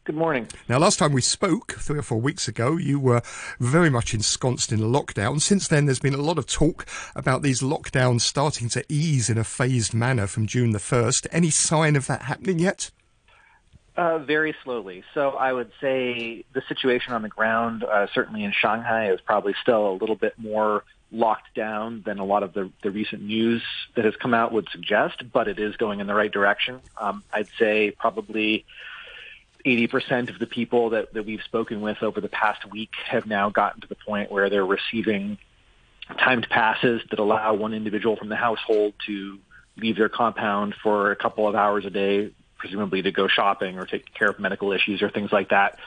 Good 0.03 0.15
morning. 0.15 0.47
Now, 0.67 0.79
last 0.79 0.97
time 0.97 1.13
we 1.13 1.21
spoke, 1.21 1.73
three 1.73 1.99
or 1.99 2.01
four 2.01 2.19
weeks 2.19 2.47
ago, 2.47 2.77
you 2.77 2.99
were 2.99 3.21
very 3.59 3.89
much 3.89 4.13
ensconced 4.13 4.71
in 4.71 4.79
a 4.79 4.85
lockdown. 4.85 5.39
Since 5.39 5.67
then, 5.67 5.85
there's 5.85 5.99
been 5.99 6.15
a 6.15 6.17
lot 6.17 6.39
of 6.39 6.47
talk 6.47 6.85
about 7.15 7.43
these 7.43 7.61
lockdowns 7.61 8.21
starting 8.21 8.69
to 8.69 8.83
ease 8.89 9.29
in 9.29 9.37
a 9.37 9.43
phased 9.43 9.93
manner 9.93 10.25
from 10.25 10.47
June 10.47 10.71
the 10.71 10.79
1st. 10.79 11.27
Any 11.31 11.51
sign 11.51 11.95
of 11.95 12.07
that 12.07 12.23
happening 12.23 12.59
yet? 12.59 12.89
Uh, 13.99 14.17
very 14.17 14.55
slowly. 14.63 15.03
So 15.13 15.31
I 15.31 15.51
would 15.51 15.73
say 15.81 16.45
the 16.53 16.61
situation 16.69 17.11
on 17.11 17.21
the 17.21 17.27
ground, 17.27 17.83
uh, 17.83 18.07
certainly 18.13 18.45
in 18.45 18.53
Shanghai, 18.53 19.11
is 19.11 19.19
probably 19.19 19.53
still 19.61 19.89
a 19.89 19.95
little 19.95 20.15
bit 20.15 20.35
more 20.37 20.85
locked 21.11 21.53
down 21.53 22.03
than 22.05 22.17
a 22.17 22.23
lot 22.23 22.41
of 22.41 22.53
the, 22.53 22.71
the 22.81 22.91
recent 22.91 23.21
news 23.21 23.61
that 23.97 24.05
has 24.05 24.15
come 24.15 24.33
out 24.33 24.53
would 24.53 24.69
suggest, 24.71 25.21
but 25.33 25.49
it 25.49 25.59
is 25.59 25.75
going 25.75 25.99
in 25.99 26.07
the 26.07 26.13
right 26.13 26.31
direction. 26.31 26.79
Um, 26.97 27.25
I'd 27.33 27.49
say 27.59 27.91
probably 27.91 28.63
80% 29.65 30.29
of 30.29 30.39
the 30.39 30.47
people 30.47 30.91
that, 30.91 31.13
that 31.13 31.25
we've 31.25 31.43
spoken 31.43 31.81
with 31.81 32.01
over 32.01 32.21
the 32.21 32.29
past 32.29 32.71
week 32.71 32.91
have 33.05 33.25
now 33.25 33.49
gotten 33.49 33.81
to 33.81 33.87
the 33.87 33.95
point 33.95 34.31
where 34.31 34.49
they're 34.49 34.65
receiving 34.65 35.37
timed 36.17 36.47
passes 36.49 37.01
that 37.09 37.19
allow 37.19 37.53
one 37.53 37.73
individual 37.73 38.15
from 38.15 38.29
the 38.29 38.37
household 38.37 38.93
to 39.07 39.39
leave 39.75 39.97
their 39.97 40.07
compound 40.07 40.73
for 40.81 41.11
a 41.11 41.17
couple 41.17 41.49
of 41.49 41.55
hours 41.55 41.85
a 41.85 41.89
day, 41.89 42.31
presumably 42.59 43.01
to 43.01 43.11
go 43.11 43.27
shopping 43.27 43.79
or 43.79 43.85
take 43.85 44.13
care 44.13 44.29
of 44.29 44.39
medical 44.39 44.71
issues 44.71 45.01
or 45.01 45.09
things 45.09 45.31
like 45.31 45.49
that. 45.49 45.79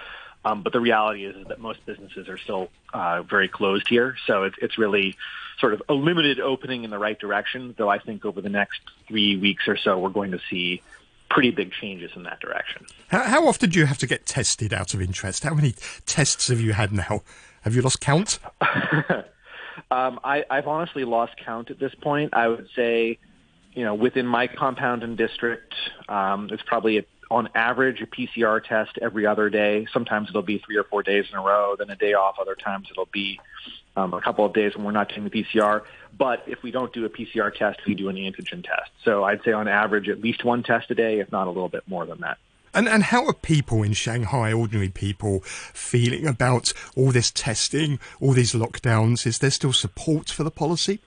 Um, 0.45 0.63
but 0.63 0.73
the 0.73 0.81
reality 0.81 1.25
is, 1.25 1.37
is 1.37 1.47
that 1.47 1.61
most 1.61 1.85
businesses 1.87 2.29
are 2.29 2.39
still 2.39 2.69
uh, 2.93 3.23
very 3.23 3.47
closed 3.47 3.87
here. 3.89 4.17
So 4.27 4.43
it's, 4.43 4.57
it's 4.61 4.77
really 4.77 5.17
sort 5.61 5.75
of 5.75 5.83
a 5.89 5.95
limited 5.95 6.41
opening 6.41 6.83
in 6.83 6.91
the 6.91 6.99
right 6.99 7.19
direction, 7.19 7.75
though 7.79 7.89
I 7.89 7.99
think 7.99 8.25
over 8.25 8.41
the 8.41 8.49
next 8.49 8.81
three 9.07 9.37
weeks 9.37 9.69
or 9.69 9.77
so, 9.77 9.99
we're 9.99 10.11
going 10.11 10.33
to 10.33 10.41
see 10.51 10.83
pretty 11.31 11.51
big 11.51 11.73
changes 11.73 12.11
in 12.15 12.25
that 12.25 12.41
direction. 12.41 12.85
How, 13.09 13.23
how, 13.23 13.47
often 13.47 13.71
do 13.71 13.79
you 13.79 13.87
have 13.87 13.99
to 13.99 14.07
get 14.07 14.27
tested 14.27 14.75
out 14.75 14.93
of 14.93 15.01
interest? 15.01 15.45
How 15.45 15.55
many 15.55 15.75
tests 16.05 16.49
have 16.49 16.61
you 16.61 16.73
had 16.73 16.93
now? 16.93 17.23
Have 17.63 17.75
you 17.75 17.83
lost 17.83 18.01
count? 18.01 18.39
um, 19.91 20.21
I, 20.25 20.45
I've 20.51 20.67
honestly 20.67 21.05
lost 21.05 21.37
count 21.43 21.71
at 21.71 21.79
this 21.79 21.95
point. 21.95 22.35
I 22.35 22.49
would 22.49 22.69
say, 22.75 23.19
you 23.75 23.85
know, 23.85 23.95
within 23.95 24.27
my 24.27 24.47
compound 24.47 25.03
and 25.03 25.17
district, 25.17 25.75
um, 26.09 26.49
it's 26.53 26.63
probably 26.63 26.99
a, 26.99 27.05
on 27.31 27.49
average 27.55 28.03
a 28.03 28.07
PCR 28.07 28.63
test 28.63 28.99
every 29.01 29.27
other 29.27 29.49
day. 29.49 29.87
Sometimes 29.93 30.29
it'll 30.29 30.43
be 30.43 30.59
three 30.59 30.77
or 30.77 30.85
four 30.85 31.03
days 31.03 31.25
in 31.33 31.39
a 31.39 31.43
row, 31.43 31.75
then 31.79 31.89
a 31.91 31.97
day 31.97 32.13
off. 32.13 32.37
Other 32.41 32.55
times 32.55 32.89
it'll 32.91 33.09
be 33.13 33.41
um, 33.97 34.13
a 34.13 34.21
couple 34.21 34.45
of 34.45 34.53
days 34.53 34.75
when 34.77 34.85
we're 34.85 34.93
not 34.93 35.09
doing 35.09 35.25
the 35.25 35.31
PCR. 35.31 35.83
But 36.17 36.45
if 36.47 36.63
we 36.63 36.71
don't 36.71 36.93
do 36.93 37.05
a 37.05 37.09
PCR 37.09 37.55
test, 37.55 37.81
we 37.87 37.95
do 37.95 38.09
an 38.09 38.17
antigen 38.17 38.63
test. 38.63 38.91
So 39.05 39.25
I'd 39.25 39.43
say 39.45 39.53
on 39.53 39.69
average 39.69 40.09
at 40.09 40.21
least 40.21 40.45
one 40.45 40.63
test 40.63 40.91
a 40.91 40.95
day, 40.95 41.21
if 41.21 41.33
not 41.33 41.47
a 41.47 41.51
little 41.51 41.71
bit 41.71 41.83
more 41.87 42.05
than 42.05 42.21
that. 42.21 42.39
And 42.75 42.89
and 42.89 43.03
how 43.03 43.27
are 43.27 43.35
people 43.35 43.83
in 43.83 43.93
Shanghai, 43.93 44.53
ordinary 44.53 44.89
people, 44.89 45.41
feeling 45.41 46.27
about 46.27 46.73
all 46.97 47.13
this 47.13 47.31
testing, 47.31 47.99
all 48.19 48.33
these 48.33 48.55
lockdowns? 48.55 49.27
Is 49.27 49.39
there 49.41 49.51
still 49.51 49.75
support 49.75 50.31
for 50.31 50.43
the 50.43 50.51
policy? 50.51 51.01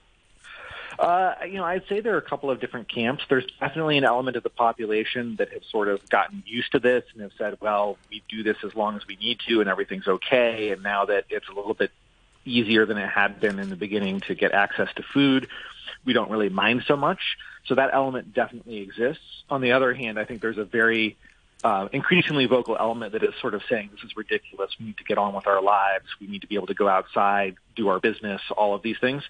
Uh, 0.98 1.34
you 1.46 1.54
know, 1.54 1.64
I'd 1.64 1.86
say 1.88 2.00
there 2.00 2.14
are 2.14 2.18
a 2.18 2.22
couple 2.22 2.50
of 2.50 2.60
different 2.60 2.88
camps. 2.88 3.24
There's 3.28 3.46
definitely 3.60 3.98
an 3.98 4.04
element 4.04 4.36
of 4.36 4.42
the 4.42 4.50
population 4.50 5.36
that 5.36 5.52
have 5.52 5.64
sort 5.64 5.88
of 5.88 6.08
gotten 6.08 6.42
used 6.46 6.72
to 6.72 6.78
this 6.78 7.04
and 7.12 7.22
have 7.22 7.32
said, 7.36 7.58
well, 7.60 7.98
we 8.10 8.22
do 8.28 8.42
this 8.42 8.56
as 8.64 8.74
long 8.74 8.96
as 8.96 9.06
we 9.06 9.16
need 9.16 9.40
to 9.48 9.60
and 9.60 9.68
everything's 9.68 10.08
okay. 10.08 10.70
And 10.70 10.82
now 10.82 11.04
that 11.06 11.26
it's 11.28 11.48
a 11.48 11.52
little 11.52 11.74
bit 11.74 11.90
easier 12.44 12.86
than 12.86 12.96
it 12.96 13.08
had 13.08 13.40
been 13.40 13.58
in 13.58 13.68
the 13.68 13.76
beginning 13.76 14.20
to 14.20 14.34
get 14.34 14.52
access 14.52 14.88
to 14.96 15.02
food. 15.02 15.48
We 16.04 16.12
don't 16.12 16.30
really 16.30 16.48
mind 16.48 16.84
so 16.86 16.96
much. 16.96 17.20
So 17.66 17.74
that 17.74 17.90
element 17.92 18.32
definitely 18.32 18.78
exists. 18.78 19.24
On 19.50 19.60
the 19.60 19.72
other 19.72 19.92
hand, 19.92 20.18
I 20.18 20.24
think 20.24 20.40
there's 20.40 20.58
a 20.58 20.64
very 20.64 21.16
uh, 21.64 21.88
increasingly 21.92 22.46
vocal 22.46 22.76
element 22.78 23.12
that 23.12 23.22
is 23.22 23.34
sort 23.40 23.54
of 23.54 23.62
saying 23.68 23.90
this 23.92 24.04
is 24.04 24.16
ridiculous. 24.16 24.70
We 24.78 24.86
need 24.86 24.98
to 24.98 25.04
get 25.04 25.18
on 25.18 25.34
with 25.34 25.46
our 25.46 25.62
lives. 25.62 26.04
We 26.20 26.26
need 26.26 26.42
to 26.42 26.46
be 26.46 26.54
able 26.54 26.66
to 26.66 26.74
go 26.74 26.88
outside, 26.88 27.56
do 27.74 27.88
our 27.88 27.98
business, 27.98 28.42
all 28.56 28.74
of 28.74 28.82
these 28.82 28.98
things. 29.00 29.22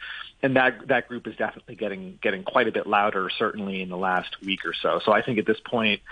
And 0.43 0.57
that 0.57 0.89
that 0.89 1.09
group 1.09 1.27
is 1.27 1.37
definitely 1.37 1.77
getting 1.77 2.19
getting 2.21 2.43
quite 2.43 2.69
a 2.69 2.73
bit 2.73 2.87
louder, 2.87 3.31
certainly 3.39 3.81
in 3.81 3.89
the 3.89 3.97
last 3.97 4.41
week 4.43 4.67
or 4.67 4.75
so. 4.75 5.01
So 5.05 5.13
I 5.13 5.23
think 5.23 5.39
at 5.39 5.47
this 5.47 5.61
point, 5.65 6.03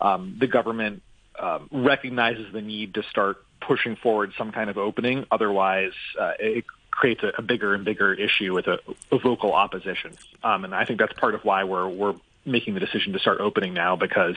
um, 0.00 0.36
the 0.38 0.46
government 0.46 1.02
um, 1.38 1.68
recognizes 1.70 2.52
the 2.52 2.60
need 2.60 2.94
to 2.94 3.02
start 3.04 3.38
pushing 3.60 3.96
forward 3.96 4.32
some 4.36 4.52
kind 4.52 4.70
of 4.70 4.78
opening. 4.78 5.26
Otherwise, 5.30 5.92
uh, 6.18 6.32
it 6.38 6.64
creates 6.90 7.22
a, 7.22 7.32
a, 7.38 7.42
bigger 7.42 7.74
and 7.74 7.84
bigger 7.84 8.12
issue 8.12 8.52
with 8.52 8.66
a, 8.66 8.78
a 9.12 9.18
vocal 9.18 9.52
opposition. 9.52 10.16
Um, 10.42 10.64
and 10.64 10.74
I 10.74 10.84
think 10.84 10.98
that's 10.98 11.12
part 11.14 11.34
of 11.34 11.44
why 11.44 11.64
we're 11.64 11.88
we're 11.88 12.14
making 12.44 12.74
the 12.74 12.80
decision 12.80 13.12
to 13.12 13.18
start 13.18 13.40
opening 13.40 13.74
now 13.74 13.96
because 13.96 14.36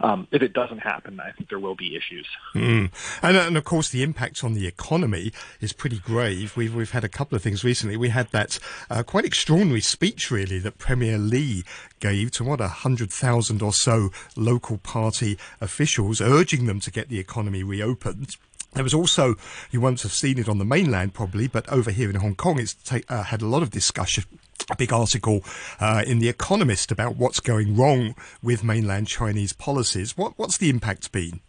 um, 0.00 0.26
if 0.32 0.42
it 0.42 0.52
doesn't 0.52 0.78
happen, 0.78 1.20
I 1.20 1.32
think 1.32 1.48
there 1.48 1.58
will 1.58 1.74
be 1.74 1.96
issues. 1.96 2.26
Mm. 2.54 2.90
And, 3.22 3.36
and 3.36 3.56
of 3.56 3.64
course, 3.64 3.88
the 3.88 4.02
impact 4.02 4.42
on 4.42 4.54
the 4.54 4.66
economy 4.66 5.32
is 5.60 5.72
pretty 5.72 5.98
grave. 5.98 6.56
We've 6.56 6.74
we've 6.74 6.90
had 6.90 7.04
a 7.04 7.08
couple 7.08 7.36
of 7.36 7.42
things 7.42 7.64
recently. 7.64 7.96
We 7.96 8.08
had 8.10 8.28
that 8.32 8.58
uh, 8.90 9.02
quite 9.02 9.24
extraordinary 9.24 9.80
speech, 9.80 10.30
really, 10.30 10.58
that 10.60 10.78
Premier 10.78 11.18
Li 11.18 11.64
gave 12.00 12.30
to 12.32 12.44
what 12.44 12.60
a 12.60 12.68
hundred 12.68 13.12
thousand 13.12 13.62
or 13.62 13.72
so 13.72 14.10
local 14.36 14.78
party 14.78 15.38
officials, 15.60 16.20
urging 16.20 16.66
them 16.66 16.80
to 16.80 16.90
get 16.90 17.08
the 17.08 17.18
economy 17.18 17.62
reopened. 17.62 18.36
There 18.74 18.84
was 18.84 18.94
also, 18.94 19.36
you 19.70 19.80
won't 19.80 20.02
have 20.02 20.12
seen 20.12 20.38
it 20.38 20.48
on 20.48 20.58
the 20.58 20.64
mainland 20.64 21.14
probably, 21.14 21.48
but 21.48 21.66
over 21.70 21.90
here 21.90 22.10
in 22.10 22.16
Hong 22.16 22.34
Kong, 22.34 22.60
it's 22.60 22.74
ta- 22.74 22.98
uh, 23.08 23.22
had 23.22 23.40
a 23.40 23.46
lot 23.46 23.62
of 23.62 23.70
discussion 23.70 24.24
a 24.70 24.76
big 24.76 24.92
article 24.92 25.42
uh, 25.80 26.02
in 26.06 26.18
The 26.18 26.28
Economist 26.28 26.90
about 26.90 27.16
what's 27.16 27.40
going 27.40 27.76
wrong 27.76 28.14
with 28.42 28.64
mainland 28.64 29.08
Chinese 29.08 29.52
policies. 29.52 30.16
What, 30.16 30.34
what's 30.36 30.58
the 30.58 30.70
impact 30.70 31.12
been? 31.12 31.40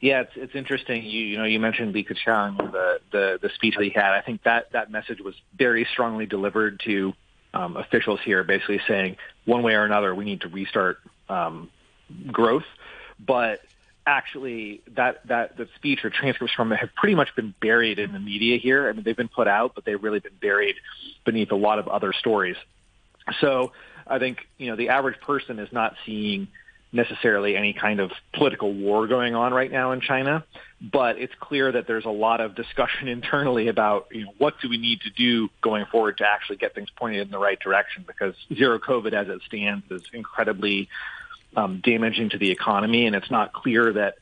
Yeah, 0.00 0.22
it's 0.22 0.32
it's 0.34 0.54
interesting. 0.56 1.04
You 1.04 1.24
you 1.24 1.38
know 1.38 1.44
you 1.44 1.60
mentioned 1.60 1.92
Li 1.94 2.04
Keqiang, 2.04 2.56
the 2.56 3.00
the 3.12 3.38
the 3.40 3.48
speech 3.50 3.76
that 3.76 3.84
he 3.84 3.90
had. 3.90 4.12
I 4.12 4.20
think 4.20 4.42
that 4.42 4.72
that 4.72 4.90
message 4.90 5.20
was 5.20 5.36
very 5.56 5.86
strongly 5.92 6.26
delivered 6.26 6.80
to 6.86 7.12
um, 7.54 7.76
officials 7.76 8.18
here, 8.24 8.42
basically 8.42 8.80
saying 8.88 9.16
one 9.44 9.62
way 9.62 9.74
or 9.74 9.84
another 9.84 10.12
we 10.12 10.24
need 10.24 10.40
to 10.40 10.48
restart 10.48 10.98
um, 11.28 11.70
growth, 12.32 12.64
but 13.24 13.60
actually 14.06 14.82
that 14.94 15.26
that 15.28 15.56
the 15.56 15.68
speech 15.76 16.04
or 16.04 16.10
transcripts 16.10 16.54
from 16.54 16.72
it 16.72 16.76
have 16.76 16.94
pretty 16.94 17.14
much 17.14 17.34
been 17.36 17.54
buried 17.60 17.98
in 17.98 18.12
the 18.12 18.18
media 18.18 18.58
here. 18.58 18.88
I 18.88 18.92
mean, 18.92 19.02
they've 19.04 19.16
been 19.16 19.28
put 19.28 19.48
out, 19.48 19.74
but 19.74 19.84
they've 19.84 20.02
really 20.02 20.20
been 20.20 20.36
buried 20.40 20.76
beneath 21.24 21.52
a 21.52 21.56
lot 21.56 21.78
of 21.78 21.88
other 21.88 22.12
stories. 22.12 22.56
So 23.40 23.72
I 24.06 24.18
think 24.18 24.38
you 24.58 24.68
know 24.68 24.76
the 24.76 24.90
average 24.90 25.20
person 25.20 25.58
is 25.58 25.72
not 25.72 25.94
seeing 26.04 26.48
necessarily 26.92 27.56
any 27.56 27.72
kind 27.72 28.00
of 28.00 28.10
political 28.34 28.72
war 28.72 29.06
going 29.06 29.34
on 29.34 29.54
right 29.54 29.72
now 29.72 29.92
in 29.92 30.00
China, 30.00 30.44
but 30.80 31.18
it's 31.18 31.32
clear 31.40 31.72
that 31.72 31.86
there's 31.86 32.04
a 32.04 32.10
lot 32.10 32.40
of 32.40 32.54
discussion 32.54 33.08
internally 33.16 33.68
about 33.68 34.08
you 34.10 34.24
know 34.24 34.32
what 34.38 34.54
do 34.60 34.68
we 34.68 34.78
need 34.78 35.00
to 35.02 35.10
do 35.10 35.48
going 35.60 35.86
forward 35.86 36.18
to 36.18 36.26
actually 36.26 36.56
get 36.56 36.74
things 36.74 36.88
pointed 36.96 37.20
in 37.22 37.30
the 37.30 37.38
right 37.38 37.58
direction 37.60 38.04
because 38.06 38.34
zero 38.54 38.78
COVID 38.78 39.12
as 39.12 39.28
it 39.28 39.40
stands 39.46 39.84
is 39.90 40.02
incredibly 40.12 40.88
um, 41.56 41.80
damaging 41.82 42.30
to 42.30 42.38
the 42.38 42.50
economy, 42.50 43.06
and 43.06 43.16
it's 43.16 43.30
not 43.30 43.52
clear 43.52 43.92
that 43.92 44.16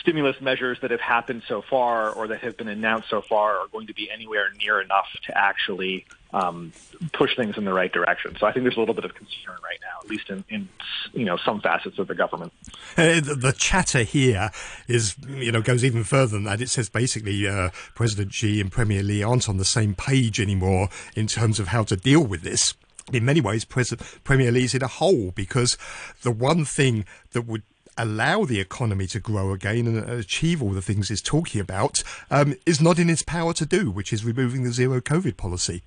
stimulus 0.00 0.40
measures 0.40 0.78
that 0.82 0.90
have 0.90 1.00
happened 1.00 1.42
so 1.48 1.62
far 1.62 2.10
or 2.10 2.28
that 2.28 2.40
have 2.40 2.56
been 2.56 2.68
announced 2.68 3.08
so 3.08 3.20
far 3.20 3.58
are 3.58 3.68
going 3.68 3.86
to 3.86 3.94
be 3.94 4.10
anywhere 4.10 4.50
near 4.60 4.80
enough 4.80 5.06
to 5.26 5.36
actually 5.36 6.04
um, 6.32 6.72
push 7.12 7.36
things 7.36 7.56
in 7.56 7.64
the 7.64 7.72
right 7.72 7.92
direction. 7.92 8.36
So 8.40 8.46
I 8.46 8.52
think 8.52 8.64
there's 8.64 8.76
a 8.76 8.80
little 8.80 8.94
bit 8.94 9.04
of 9.04 9.14
concern 9.14 9.56
right 9.62 9.78
now, 9.80 10.00
at 10.02 10.10
least 10.10 10.30
in, 10.30 10.44
in 10.48 10.68
you 11.12 11.24
know 11.24 11.36
some 11.36 11.60
facets 11.60 11.98
of 11.98 12.08
the 12.08 12.14
government. 12.14 12.52
Uh, 12.96 13.20
the, 13.20 13.54
chatter 13.56 14.02
here 14.02 14.50
is 14.88 15.14
you 15.28 15.52
know 15.52 15.62
goes 15.62 15.84
even 15.84 16.02
further 16.02 16.32
than 16.32 16.44
that. 16.44 16.60
It 16.60 16.70
says 16.70 16.88
basically 16.88 17.46
uh, 17.46 17.70
President 17.94 18.34
Xi 18.34 18.60
and 18.60 18.70
Premier 18.70 19.02
Li 19.02 19.22
aren't 19.22 19.48
on 19.48 19.58
the 19.58 19.64
same 19.64 19.94
page 19.94 20.40
anymore 20.40 20.88
in 21.14 21.28
terms 21.28 21.60
of 21.60 21.68
how 21.68 21.84
to 21.84 21.96
deal 21.96 22.24
with 22.24 22.42
this 22.42 22.74
in 23.12 23.24
many 23.24 23.40
ways, 23.40 23.64
Premier 23.64 24.50
Li's 24.50 24.74
in 24.74 24.82
a 24.82 24.88
hole 24.88 25.32
because 25.34 25.76
the 26.22 26.30
one 26.30 26.64
thing 26.64 27.04
that 27.32 27.42
would 27.42 27.62
allow 27.96 28.44
the 28.44 28.60
economy 28.60 29.06
to 29.06 29.20
grow 29.20 29.52
again 29.52 29.86
and 29.86 29.98
achieve 30.08 30.62
all 30.62 30.70
the 30.70 30.82
things 30.82 31.08
he's 31.08 31.22
talking 31.22 31.60
about 31.60 32.02
um, 32.30 32.54
is 32.66 32.80
not 32.80 32.98
in 32.98 33.08
its 33.08 33.22
power 33.22 33.52
to 33.54 33.66
do, 33.66 33.90
which 33.90 34.12
is 34.12 34.24
removing 34.24 34.64
the 34.64 34.72
zero 34.72 35.00
COVID 35.00 35.36
policy. 35.36 35.82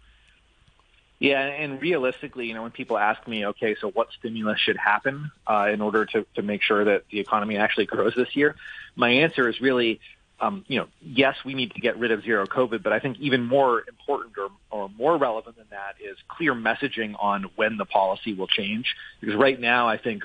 Yeah, 1.19 1.41
and 1.41 1.82
realistically, 1.82 2.45
you 2.45 2.53
know, 2.53 2.62
when 2.62 2.71
people 2.71 2.97
ask 2.97 3.27
me, 3.27 3.47
okay, 3.47 3.75
so 3.82 3.89
what 3.89 4.10
stimulus 4.19 4.60
should 4.60 4.77
happen 4.77 5.32
uh, 5.47 5.67
in 5.71 5.82
order 5.82 6.06
to, 6.06 6.25
to 6.36 6.43
make 6.43 6.62
sure 6.62 6.86
that 6.86 7.06
the 7.10 7.19
economy 7.19 7.58
actually 7.58 7.88
grows 7.88 8.13
this 8.15 8.36
year, 8.36 8.56
my 8.95 9.10
answer 9.10 9.49
is 9.49 9.60
really 9.60 9.99
um, 10.39 10.63
you 10.67 10.80
know, 10.80 10.88
yes, 11.02 11.36
we 11.43 11.54
need 11.54 11.71
to 11.73 11.82
get 11.82 11.97
rid 11.97 12.12
of 12.12 12.23
zero 12.23 12.45
COVID, 12.45 12.84
but 12.84 12.93
I 12.93 13.00
think 13.00 13.17
even 13.19 13.43
more 13.43 13.84
important 13.88 14.36
or, 14.38 14.50
or 14.69 14.89
more 14.89 15.17
relevant 15.17 15.58
than 15.58 15.65
that 15.71 15.95
is 16.00 16.17
clear 16.28 16.54
messaging 16.54 17.15
on 17.19 17.45
when 17.56 17.78
the 17.78 17.86
policy 17.86 18.34
will 18.34 18.47
change. 18.47 18.95
Because 19.19 19.36
right 19.36 19.60
now, 19.60 19.88
I 19.88 19.97
think, 19.97 20.23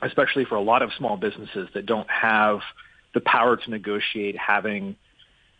especially 0.00 0.44
for 0.44 0.54
a 0.54 0.60
lot 0.60 0.82
of 0.82 0.92
small 0.96 1.16
businesses 1.16 1.68
that 1.74 1.86
don't 1.86 2.08
have 2.08 2.60
the 3.14 3.20
power 3.20 3.56
to 3.56 3.70
negotiate 3.70 4.36
having 4.36 4.96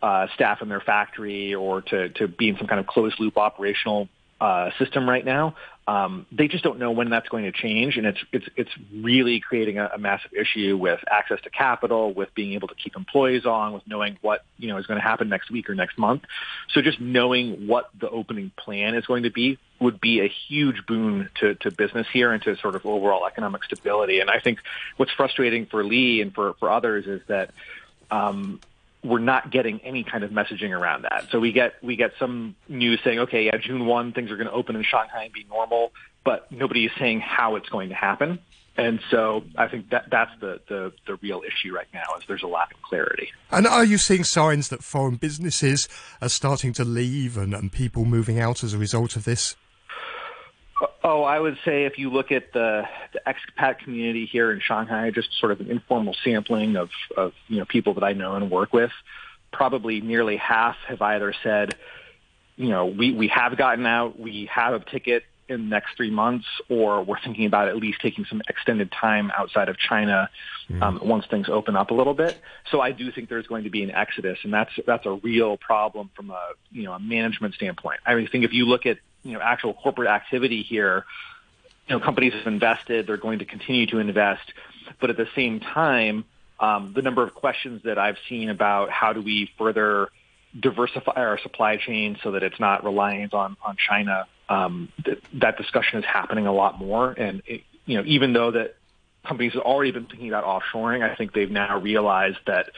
uh, 0.01 0.27
staff 0.33 0.61
in 0.61 0.69
their 0.69 0.81
factory 0.81 1.53
or 1.53 1.81
to, 1.81 2.09
to 2.09 2.27
be 2.27 2.49
in 2.49 2.57
some 2.57 2.67
kind 2.67 2.79
of 2.79 2.87
closed 2.87 3.19
loop 3.19 3.37
operational 3.37 4.07
uh, 4.39 4.69
system 4.79 5.09
right 5.09 5.25
now. 5.25 5.55
Um, 5.85 6.25
they 6.31 6.47
just 6.47 6.63
don't 6.63 6.79
know 6.79 6.91
when 6.91 7.09
that's 7.09 7.27
going 7.27 7.43
to 7.43 7.51
change, 7.51 7.97
and 7.97 8.05
it's 8.05 8.19
it's 8.31 8.45
it's 8.55 8.71
really 8.93 9.41
creating 9.41 9.79
a, 9.79 9.91
a 9.95 9.97
massive 9.97 10.31
issue 10.33 10.77
with 10.77 11.01
access 11.11 11.41
to 11.41 11.49
capital, 11.49 12.13
with 12.13 12.33
being 12.33 12.53
able 12.53 12.69
to 12.69 12.75
keep 12.75 12.95
employees 12.95 13.45
on, 13.45 13.73
with 13.73 13.85
knowing 13.85 14.17
what 14.21 14.45
you 14.57 14.69
know 14.69 14.77
is 14.77 14.85
going 14.85 14.97
to 14.99 15.03
happen 15.03 15.27
next 15.27 15.51
week 15.51 15.69
or 15.69 15.75
next 15.75 15.97
month. 15.97 16.23
So 16.69 16.81
just 16.81 17.01
knowing 17.01 17.67
what 17.67 17.89
the 17.99 18.09
opening 18.09 18.51
plan 18.55 18.95
is 18.95 19.05
going 19.05 19.23
to 19.23 19.29
be 19.29 19.57
would 19.81 19.99
be 19.99 20.21
a 20.21 20.31
huge 20.47 20.85
boon 20.85 21.29
to, 21.41 21.55
to 21.55 21.71
business 21.71 22.07
here 22.13 22.31
and 22.31 22.41
to 22.43 22.55
sort 22.55 22.75
of 22.75 22.85
overall 22.85 23.25
economic 23.27 23.65
stability. 23.65 24.21
And 24.21 24.29
I 24.29 24.39
think 24.39 24.59
what's 24.95 25.11
frustrating 25.11 25.65
for 25.65 25.83
Li 25.83 26.21
and 26.21 26.33
for 26.33 26.53
for 26.53 26.69
others 26.69 27.07
is 27.07 27.21
that 27.27 27.51
um, 28.09 28.61
we're 29.03 29.19
not 29.19 29.51
getting 29.51 29.79
any 29.81 30.03
kind 30.03 30.23
of 30.23 30.31
messaging 30.31 30.71
around 30.71 31.03
that. 31.03 31.27
So 31.31 31.39
we 31.39 31.51
get 31.51 31.73
we 31.83 31.95
get 31.95 32.11
some 32.17 32.55
news 32.67 32.99
saying, 33.03 33.19
okay, 33.19 33.45
yeah, 33.45 33.57
June 33.57 33.85
one 33.85 34.13
things 34.13 34.31
are 34.31 34.37
going 34.37 34.47
to 34.47 34.53
open 34.53 34.75
in 34.75 34.83
Shanghai 34.83 35.23
and 35.23 35.33
be 35.33 35.45
normal, 35.49 35.91
but 36.23 36.51
nobody 36.51 36.85
is 36.85 36.91
saying 36.97 37.19
how 37.19 37.55
it's 37.55 37.69
going 37.69 37.89
to 37.89 37.95
happen. 37.95 38.39
And 38.75 38.99
so 39.11 39.43
I 39.55 39.67
think 39.67 39.91
that 39.91 40.05
that's 40.09 40.31
the, 40.39 40.59
the, 40.67 40.93
the 41.05 41.15
real 41.17 41.43
issue 41.45 41.75
right 41.75 41.87
now 41.93 42.05
is 42.17 42.23
there's 42.27 42.41
a 42.41 42.47
lack 42.47 42.73
of 42.73 42.81
clarity. 42.81 43.29
And 43.51 43.67
are 43.67 43.85
you 43.85 43.99
seeing 43.99 44.23
signs 44.23 44.69
that 44.69 44.83
foreign 44.83 45.15
businesses 45.15 45.87
are 46.21 46.29
starting 46.29 46.73
to 46.73 46.83
leave 46.83 47.37
and, 47.37 47.53
and 47.53 47.71
people 47.71 48.03
moving 48.03 48.39
out 48.39 48.63
as 48.63 48.73
a 48.73 48.79
result 48.79 49.15
of 49.15 49.25
this? 49.25 49.55
Oh, 51.03 51.23
I 51.23 51.39
would 51.39 51.57
say 51.65 51.85
if 51.85 51.97
you 51.97 52.09
look 52.09 52.31
at 52.31 52.53
the, 52.53 52.83
the 53.13 53.21
expat 53.27 53.79
community 53.79 54.25
here 54.25 54.51
in 54.51 54.59
Shanghai, 54.59 55.11
just 55.11 55.29
sort 55.39 55.51
of 55.51 55.59
an 55.59 55.69
informal 55.69 56.15
sampling 56.23 56.75
of, 56.75 56.89
of 57.15 57.33
you 57.47 57.59
know 57.59 57.65
people 57.65 57.93
that 57.95 58.03
I 58.03 58.13
know 58.13 58.35
and 58.35 58.49
work 58.49 58.73
with, 58.73 58.91
probably 59.51 60.01
nearly 60.01 60.37
half 60.37 60.75
have 60.87 61.01
either 61.01 61.33
said, 61.43 61.75
you 62.55 62.69
know, 62.69 62.85
we, 62.85 63.13
we 63.13 63.27
have 63.29 63.57
gotten 63.57 63.85
out, 63.85 64.19
we 64.19 64.49
have 64.51 64.73
a 64.73 64.79
ticket 64.79 65.23
in 65.49 65.65
the 65.65 65.69
next 65.69 65.95
three 65.97 66.09
months, 66.09 66.45
or 66.69 67.03
we're 67.03 67.19
thinking 67.23 67.45
about 67.45 67.67
at 67.67 67.75
least 67.75 67.99
taking 68.01 68.25
some 68.25 68.41
extended 68.47 68.91
time 68.91 69.31
outside 69.37 69.69
of 69.69 69.77
China 69.77 70.29
mm. 70.69 70.81
um, 70.81 70.99
once 71.03 71.25
things 71.29 71.47
open 71.49 71.75
up 71.75 71.91
a 71.91 71.93
little 71.93 72.13
bit. 72.13 72.39
So 72.71 72.79
I 72.79 72.91
do 72.91 73.11
think 73.11 73.29
there's 73.29 73.47
going 73.47 73.65
to 73.65 73.69
be 73.69 73.83
an 73.83 73.91
exodus, 73.91 74.39
and 74.43 74.53
that's 74.53 74.71
that's 74.87 75.05
a 75.05 75.11
real 75.11 75.57
problem 75.57 76.09
from 76.15 76.31
a 76.31 76.49
you 76.71 76.83
know 76.83 76.93
a 76.93 76.99
management 76.99 77.55
standpoint. 77.55 77.99
I 78.05 78.15
mean, 78.15 78.25
I 78.27 78.31
think 78.31 78.45
if 78.45 78.53
you 78.53 78.65
look 78.65 78.85
at 78.85 78.97
you 79.23 79.33
know 79.33 79.41
actual 79.41 79.73
corporate 79.73 80.09
activity 80.09 80.63
here, 80.63 81.05
you 81.87 81.95
know 81.95 82.03
companies 82.03 82.33
have 82.33 82.47
invested, 82.47 83.07
they're 83.07 83.17
going 83.17 83.39
to 83.39 83.45
continue 83.45 83.85
to 83.87 83.99
invest, 83.99 84.53
but 84.99 85.09
at 85.09 85.17
the 85.17 85.27
same 85.35 85.59
time, 85.59 86.25
um, 86.59 86.93
the 86.95 87.01
number 87.01 87.23
of 87.23 87.33
questions 87.33 87.83
that 87.83 87.97
I've 87.97 88.17
seen 88.29 88.49
about 88.49 88.89
how 88.89 89.13
do 89.13 89.21
we 89.21 89.49
further 89.57 90.09
diversify 90.59 91.13
our 91.15 91.39
supply 91.39 91.77
chain 91.77 92.17
so 92.23 92.31
that 92.31 92.43
it's 92.43 92.59
not 92.59 92.83
reliant 92.83 93.33
on 93.33 93.57
on 93.63 93.75
China, 93.77 94.27
um, 94.49 94.89
th- 95.03 95.21
that 95.33 95.57
discussion 95.57 95.99
is 95.99 96.05
happening 96.05 96.47
a 96.47 96.53
lot 96.53 96.77
more. 96.77 97.11
And 97.11 97.41
it, 97.45 97.63
you 97.85 97.97
know, 97.97 98.03
even 98.05 98.33
though 98.33 98.51
that 98.51 98.75
companies 99.25 99.53
have 99.53 99.61
already 99.61 99.91
been 99.91 100.05
thinking 100.05 100.27
about 100.27 100.43
offshoring. 100.43 101.01
I 101.01 101.15
think 101.15 101.33
they've 101.33 101.49
now 101.49 101.79
realized 101.79 102.39
that, 102.45 102.71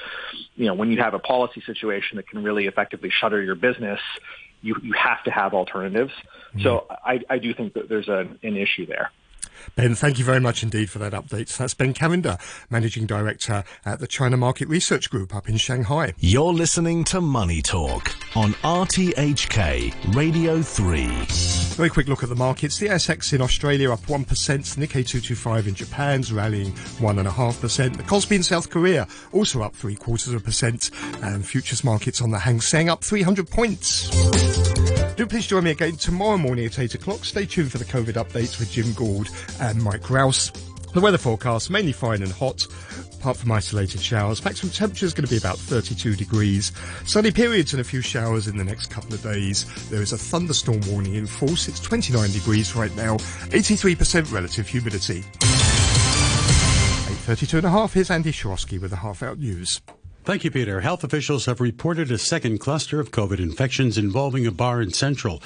you 0.55 0.67
know, 0.67 0.73
when 0.73 0.91
you 0.91 0.99
have 0.99 1.13
a 1.13 1.19
policy 1.19 1.61
situation 1.65 2.17
that 2.17 2.27
can 2.27 2.43
really 2.43 2.67
effectively 2.67 3.09
shutter 3.09 3.41
your 3.41 3.55
business, 3.55 3.99
you, 4.65 4.75
you 4.81 4.93
have 4.93 5.23
to 5.25 5.31
have 5.31 5.53
alternatives. 5.53 6.11
Mm-hmm. 6.49 6.63
So 6.63 6.87
I, 6.89 7.21
I 7.29 7.37
do 7.37 7.53
think 7.53 7.73
that 7.73 7.87
there's 7.87 8.07
a, 8.07 8.27
an 8.41 8.57
issue 8.57 8.85
there. 8.87 9.11
Ben, 9.75 9.95
thank 9.95 10.19
you 10.19 10.25
very 10.25 10.39
much 10.39 10.63
indeed 10.63 10.89
for 10.89 10.99
that 10.99 11.13
update. 11.13 11.55
That's 11.55 11.73
Ben 11.73 11.93
Cavender, 11.93 12.37
Managing 12.69 13.05
Director 13.05 13.63
at 13.85 13.99
the 13.99 14.07
China 14.07 14.37
Market 14.37 14.67
Research 14.67 15.09
Group 15.09 15.35
up 15.35 15.49
in 15.49 15.57
Shanghai. 15.57 16.13
You're 16.19 16.53
listening 16.53 17.03
to 17.05 17.21
Money 17.21 17.61
Talk 17.61 18.15
on 18.35 18.53
RTHK 18.63 20.15
Radio 20.15 20.61
3. 20.61 21.07
Very 21.75 21.89
quick 21.89 22.07
look 22.07 22.23
at 22.23 22.29
the 22.29 22.35
markets. 22.35 22.77
The 22.77 22.87
ASX 22.87 23.33
in 23.33 23.41
Australia 23.41 23.91
up 23.91 23.99
1%, 24.01 24.25
the 24.25 24.87
Nikkei 24.87 25.05
225 25.05 25.67
in 25.67 25.75
Japan's 25.75 26.31
rallying 26.31 26.71
1.5%. 26.71 27.97
The 27.97 28.03
Kospi 28.03 28.37
in 28.37 28.43
South 28.43 28.69
Korea 28.69 29.07
also 29.33 29.61
up 29.61 29.75
three 29.75 29.95
quarters 29.95 30.29
of 30.29 30.35
a 30.35 30.39
percent, 30.39 30.91
and 31.21 31.45
futures 31.45 31.83
markets 31.83 32.21
on 32.21 32.31
the 32.31 32.39
Hang 32.39 32.61
Seng 32.61 32.89
up 32.89 33.03
300 33.03 33.49
points. 33.49 34.74
Do 35.15 35.25
please 35.25 35.47
join 35.47 35.63
me 35.63 35.71
again 35.71 35.95
tomorrow 35.95 36.37
morning 36.37 36.65
at 36.65 36.77
8 36.77 36.95
o'clock. 36.95 37.23
Stay 37.23 37.45
tuned 37.45 37.71
for 37.71 37.77
the 37.77 37.85
COVID 37.85 38.15
updates 38.15 38.59
with 38.59 38.69
Jim 38.69 38.91
Gould 38.91 39.29
and 39.61 39.81
Mike 39.81 40.09
Rouse. 40.09 40.51
The 40.93 40.99
weather 40.99 41.17
forecast 41.17 41.69
mainly 41.69 41.93
fine 41.93 42.21
and 42.21 42.33
hot, 42.33 42.65
apart 43.13 43.37
from 43.37 43.53
isolated 43.53 44.01
showers. 44.01 44.43
Maximum 44.43 44.73
temperature 44.73 45.05
is 45.05 45.13
going 45.13 45.25
to 45.25 45.31
be 45.31 45.37
about 45.37 45.57
32 45.57 46.17
degrees. 46.17 46.73
Sunny 47.05 47.31
periods 47.31 47.71
and 47.71 47.79
a 47.79 47.85
few 47.85 48.01
showers 48.01 48.47
in 48.47 48.57
the 48.57 48.65
next 48.65 48.87
couple 48.87 49.13
of 49.13 49.23
days. 49.23 49.89
There 49.89 50.01
is 50.01 50.11
a 50.11 50.17
thunderstorm 50.17 50.81
warning 50.89 51.15
in 51.15 51.27
force. 51.27 51.69
It's 51.69 51.79
29 51.79 52.31
degrees 52.31 52.75
right 52.75 52.93
now, 52.97 53.15
83% 53.15 54.33
relative 54.33 54.67
humidity. 54.67 55.21
8.32 57.21 57.53
and 57.59 57.67
a 57.67 57.69
half, 57.69 57.93
here's 57.93 58.11
Andy 58.11 58.33
Shorosky 58.33 58.81
with 58.81 58.91
the 58.91 58.97
half 58.97 59.23
out 59.23 59.39
news. 59.39 59.79
Thank 60.25 60.43
you, 60.43 60.49
Peter. 60.49 60.81
Health 60.81 61.03
officials 61.03 61.45
have 61.45 61.61
reported 61.61 62.09
a 62.09 62.17
second 62.17 62.57
cluster 62.57 62.99
of 62.99 63.11
COVID 63.11 63.37
infections 63.37 63.95
involving 63.95 64.47
a 64.47 64.51
bar 64.51 64.81
in 64.81 64.91
Central. 64.91 65.39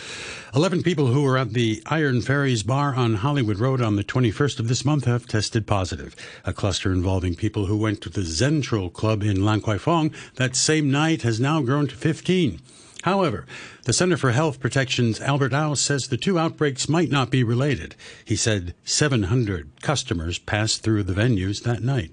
Eleven 0.56 0.84
people 0.84 1.08
who 1.08 1.24
were 1.24 1.38
at 1.38 1.52
the 1.52 1.84
Iron 1.88 2.22
Fairies 2.22 2.64
bar 2.64 2.96
on 2.96 3.16
Hollywood 3.16 3.60
Road 3.60 3.82
on 3.82 3.98
the 3.98 4.06
21st 4.06 4.58
of 4.58 4.70
this 4.70 4.86
month 4.86 5.04
have 5.04 5.28
tested 5.28 5.68
positive. 5.68 6.16
A 6.46 6.54
cluster 6.54 6.94
involving 6.94 7.36
people 7.36 7.66
who 7.66 7.76
went 7.76 8.00
to 8.04 8.10
the 8.10 8.24
Central 8.24 8.90
Club 8.90 9.22
in 9.22 9.44
Lan 9.44 9.60
Kwai 9.60 9.80
Fong 9.80 10.14
that 10.36 10.56
same 10.56 10.90
night 10.90 11.24
has 11.24 11.42
now 11.42 11.62
grown 11.62 11.88
to 11.88 11.96
15. 11.98 12.62
However, 13.04 13.46
the 13.84 13.92
Center 13.92 14.16
for 14.16 14.32
Health 14.32 14.62
Protection's 14.62 15.20
Albert 15.20 15.54
Au 15.54 15.74
says 15.74 16.08
the 16.08 16.16
two 16.16 16.40
outbreaks 16.40 16.88
might 16.88 17.12
not 17.12 17.30
be 17.30 17.44
related. 17.44 17.96
He 18.24 18.38
said 18.38 18.74
700 18.86 19.82
customers 19.82 20.40
passed 20.40 20.84
through 20.84 21.04
the 21.04 21.14
venues 21.14 21.64
that 21.64 21.84
night. 21.84 22.12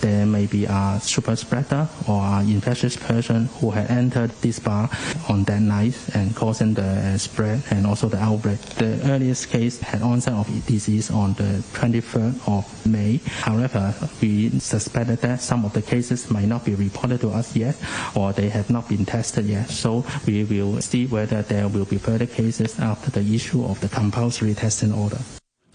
There 0.00 0.26
may 0.26 0.46
be 0.46 0.64
a 0.64 0.98
super 1.02 1.36
spreader 1.36 1.88
or 2.08 2.20
an 2.22 2.48
infectious 2.48 2.96
person 2.96 3.46
who 3.60 3.70
had 3.70 3.90
entered 3.90 4.30
this 4.40 4.58
bar 4.58 4.90
on 5.28 5.44
that 5.44 5.62
night 5.62 5.96
and 6.14 6.34
causing 6.34 6.74
the 6.74 6.82
uh, 6.82 7.18
spread 7.18 7.62
and 7.70 7.86
also 7.86 8.08
the 8.08 8.18
outbreak. 8.18 8.60
The 8.60 9.00
earliest 9.04 9.50
case 9.50 9.80
had 9.80 10.02
onset 10.02 10.34
of 10.34 10.66
disease 10.66 11.10
on 11.10 11.34
the 11.34 11.62
23rd 11.74 12.48
of 12.48 12.86
May. 12.86 13.20
However, 13.40 13.94
we 14.20 14.50
suspected 14.58 15.20
that 15.20 15.40
some 15.40 15.64
of 15.64 15.72
the 15.72 15.82
cases 15.82 16.30
might 16.30 16.46
not 16.48 16.64
be 16.64 16.74
reported 16.74 17.20
to 17.20 17.30
us 17.30 17.54
yet 17.54 17.76
or 18.14 18.32
they 18.32 18.48
have 18.48 18.70
not 18.70 18.88
been 18.88 19.04
tested 19.04 19.46
yet. 19.46 19.70
So 19.70 20.04
we 20.26 20.44
will 20.44 20.80
see 20.80 21.06
whether 21.06 21.42
there 21.42 21.68
will 21.68 21.84
be 21.84 21.98
further 21.98 22.26
cases 22.26 22.78
after 22.78 23.10
the 23.10 23.34
issue 23.34 23.64
of 23.64 23.80
the 23.80 23.88
compulsory 23.88 24.54
testing 24.54 24.92
order. 24.92 25.18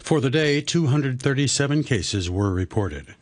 For 0.08 0.22
the 0.22 0.30
day, 0.30 0.62
237 0.62 1.84
cases 1.84 2.30
were 2.30 2.54
reported. 2.54 3.16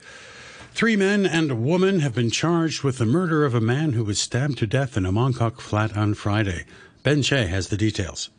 Three 0.75 0.97
men 0.97 1.25
and 1.25 1.51
a 1.51 1.55
woman 1.55 2.01
have 2.01 2.13
been 2.13 2.29
charged 2.29 2.83
with 2.83 2.97
the 2.97 3.05
murder 3.05 3.45
of 3.45 3.55
a 3.55 3.61
man 3.61 3.93
who 3.93 4.03
was 4.03 4.19
stabbed 4.19 4.57
to 4.57 4.67
death 4.67 4.97
in 4.97 5.05
a 5.05 5.11
Mongkok 5.13 5.61
flat 5.61 5.95
on 5.95 6.15
Friday. 6.15 6.65
Ben 7.01 7.21
Che 7.21 7.45
has 7.45 7.69
the 7.69 7.77
details. 7.77 8.29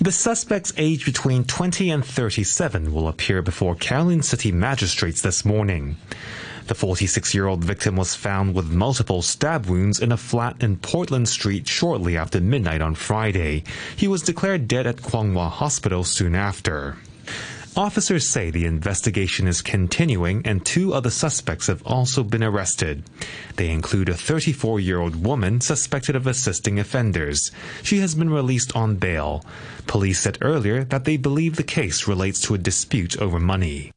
The 0.00 0.10
suspects 0.10 0.72
aged 0.76 1.04
between 1.04 1.44
20 1.44 1.88
and 1.90 2.04
37 2.04 2.92
will 2.92 3.06
appear 3.06 3.40
before 3.40 3.76
Kowloon 3.76 4.24
City 4.24 4.50
magistrates 4.50 5.22
this 5.22 5.44
morning. 5.44 5.96
The 6.66 6.74
46 6.74 7.32
year 7.36 7.46
old 7.46 7.62
victim 7.62 7.94
was 7.94 8.16
found 8.16 8.56
with 8.56 8.68
multiple 8.68 9.22
stab 9.22 9.66
wounds 9.66 10.00
in 10.00 10.10
a 10.10 10.16
flat 10.16 10.60
in 10.64 10.78
Portland 10.78 11.28
Street 11.28 11.68
shortly 11.68 12.16
after 12.16 12.40
midnight 12.40 12.82
on 12.82 12.96
Friday. 12.96 13.62
He 13.94 14.08
was 14.08 14.22
declared 14.22 14.66
dead 14.66 14.88
at 14.88 15.02
Kwong 15.02 15.34
Wah 15.34 15.50
Hospital 15.50 16.02
soon 16.02 16.34
after. 16.34 16.96
Officers 17.76 18.26
say 18.26 18.50
the 18.50 18.64
investigation 18.64 19.46
is 19.46 19.60
continuing 19.60 20.40
and 20.46 20.64
two 20.64 20.94
other 20.94 21.10
suspects 21.10 21.66
have 21.66 21.82
also 21.84 22.22
been 22.22 22.42
arrested. 22.42 23.04
They 23.56 23.68
include 23.68 24.08
a 24.08 24.14
34 24.14 24.80
year 24.80 24.98
old 24.98 25.26
woman 25.26 25.60
suspected 25.60 26.16
of 26.16 26.26
assisting 26.26 26.78
offenders. 26.78 27.52
She 27.82 27.98
has 27.98 28.14
been 28.14 28.30
released 28.30 28.74
on 28.74 28.96
bail. 28.96 29.44
Police 29.86 30.20
said 30.20 30.38
earlier 30.40 30.84
that 30.84 31.04
they 31.04 31.18
believe 31.18 31.56
the 31.56 31.62
case 31.62 32.08
relates 32.08 32.40
to 32.42 32.54
a 32.54 32.58
dispute 32.58 33.20
over 33.20 33.38
money. 33.38 33.92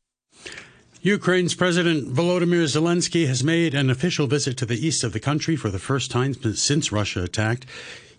Ukraine's 1.01 1.55
President 1.55 2.13
Volodymyr 2.13 2.65
Zelensky 2.65 3.27
has 3.27 3.45
made 3.45 3.73
an 3.73 3.89
official 3.89 4.27
visit 4.27 4.57
to 4.57 4.65
the 4.65 4.85
east 4.85 5.05
of 5.05 5.13
the 5.13 5.21
country 5.21 5.55
for 5.55 5.69
the 5.69 5.79
first 5.79 6.11
time 6.11 6.33
since 6.33 6.91
Russia 6.91 7.23
attacked. 7.23 7.65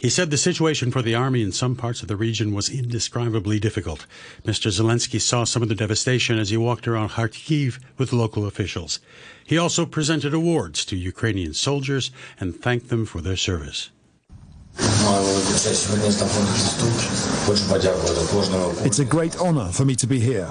He 0.01 0.09
said 0.09 0.31
the 0.31 0.39
situation 0.39 0.91
for 0.91 1.03
the 1.03 1.15
army 1.15 1.43
in 1.43 1.53
some 1.53 1.77
parts 1.77 2.01
of 2.01 2.09
the 2.09 2.17
region 2.17 2.55
was 2.55 2.71
indescribably 2.71 3.61
difficult. 3.61 4.07
Mr. 4.47 4.71
Zelensky 4.71 5.21
saw 5.21 5.45
some 5.45 5.63
of 5.63 5.69
the 5.69 5.75
devastation 5.75 6.39
as 6.39 6.49
he 6.49 6.57
walked 6.57 6.89
around 6.89 7.11
Kharkiv 7.11 7.79
with 7.99 8.15
local 8.15 8.47
officials. 8.47 9.01
He 9.45 9.59
also 9.59 9.85
presented 9.85 10.33
awards 10.33 10.87
to 10.87 10.97
Ukrainian 10.97 11.53
soldiers 11.53 12.11
and 12.41 12.57
thanked 12.57 12.89
them 12.89 13.05
for 13.05 13.21
their 13.21 13.37
service. 13.37 13.91
It's 18.87 18.99
a 18.99 19.05
great 19.05 19.39
honor 19.39 19.71
for 19.73 19.85
me 19.85 19.95
to 19.97 20.07
be 20.07 20.21
here. 20.21 20.49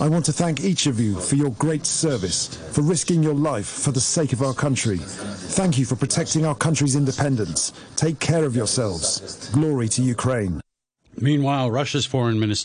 I 0.00 0.08
want 0.08 0.24
to 0.26 0.32
thank 0.32 0.60
each 0.62 0.86
of 0.86 1.00
you 1.00 1.18
for 1.18 1.36
your 1.36 1.50
great 1.52 1.86
service, 1.86 2.48
for 2.72 2.82
risking 2.82 3.22
your 3.22 3.34
life 3.34 3.66
for 3.66 3.92
the 3.92 4.00
sake 4.00 4.32
of 4.32 4.42
our 4.42 4.54
country. 4.54 4.98
Thank 4.98 5.78
you 5.78 5.84
for 5.84 5.96
protecting 5.96 6.44
our 6.44 6.54
country's 6.54 6.96
independence. 6.96 7.72
Take 7.96 8.18
care 8.18 8.44
of 8.44 8.54
yourselves. 8.54 9.50
Glory 9.50 9.88
to 9.90 10.02
Ukraine. 10.02 10.60
Meanwhile, 11.18 11.70
Russia's 11.70 12.04
foreign 12.04 12.38
minister 12.38 12.64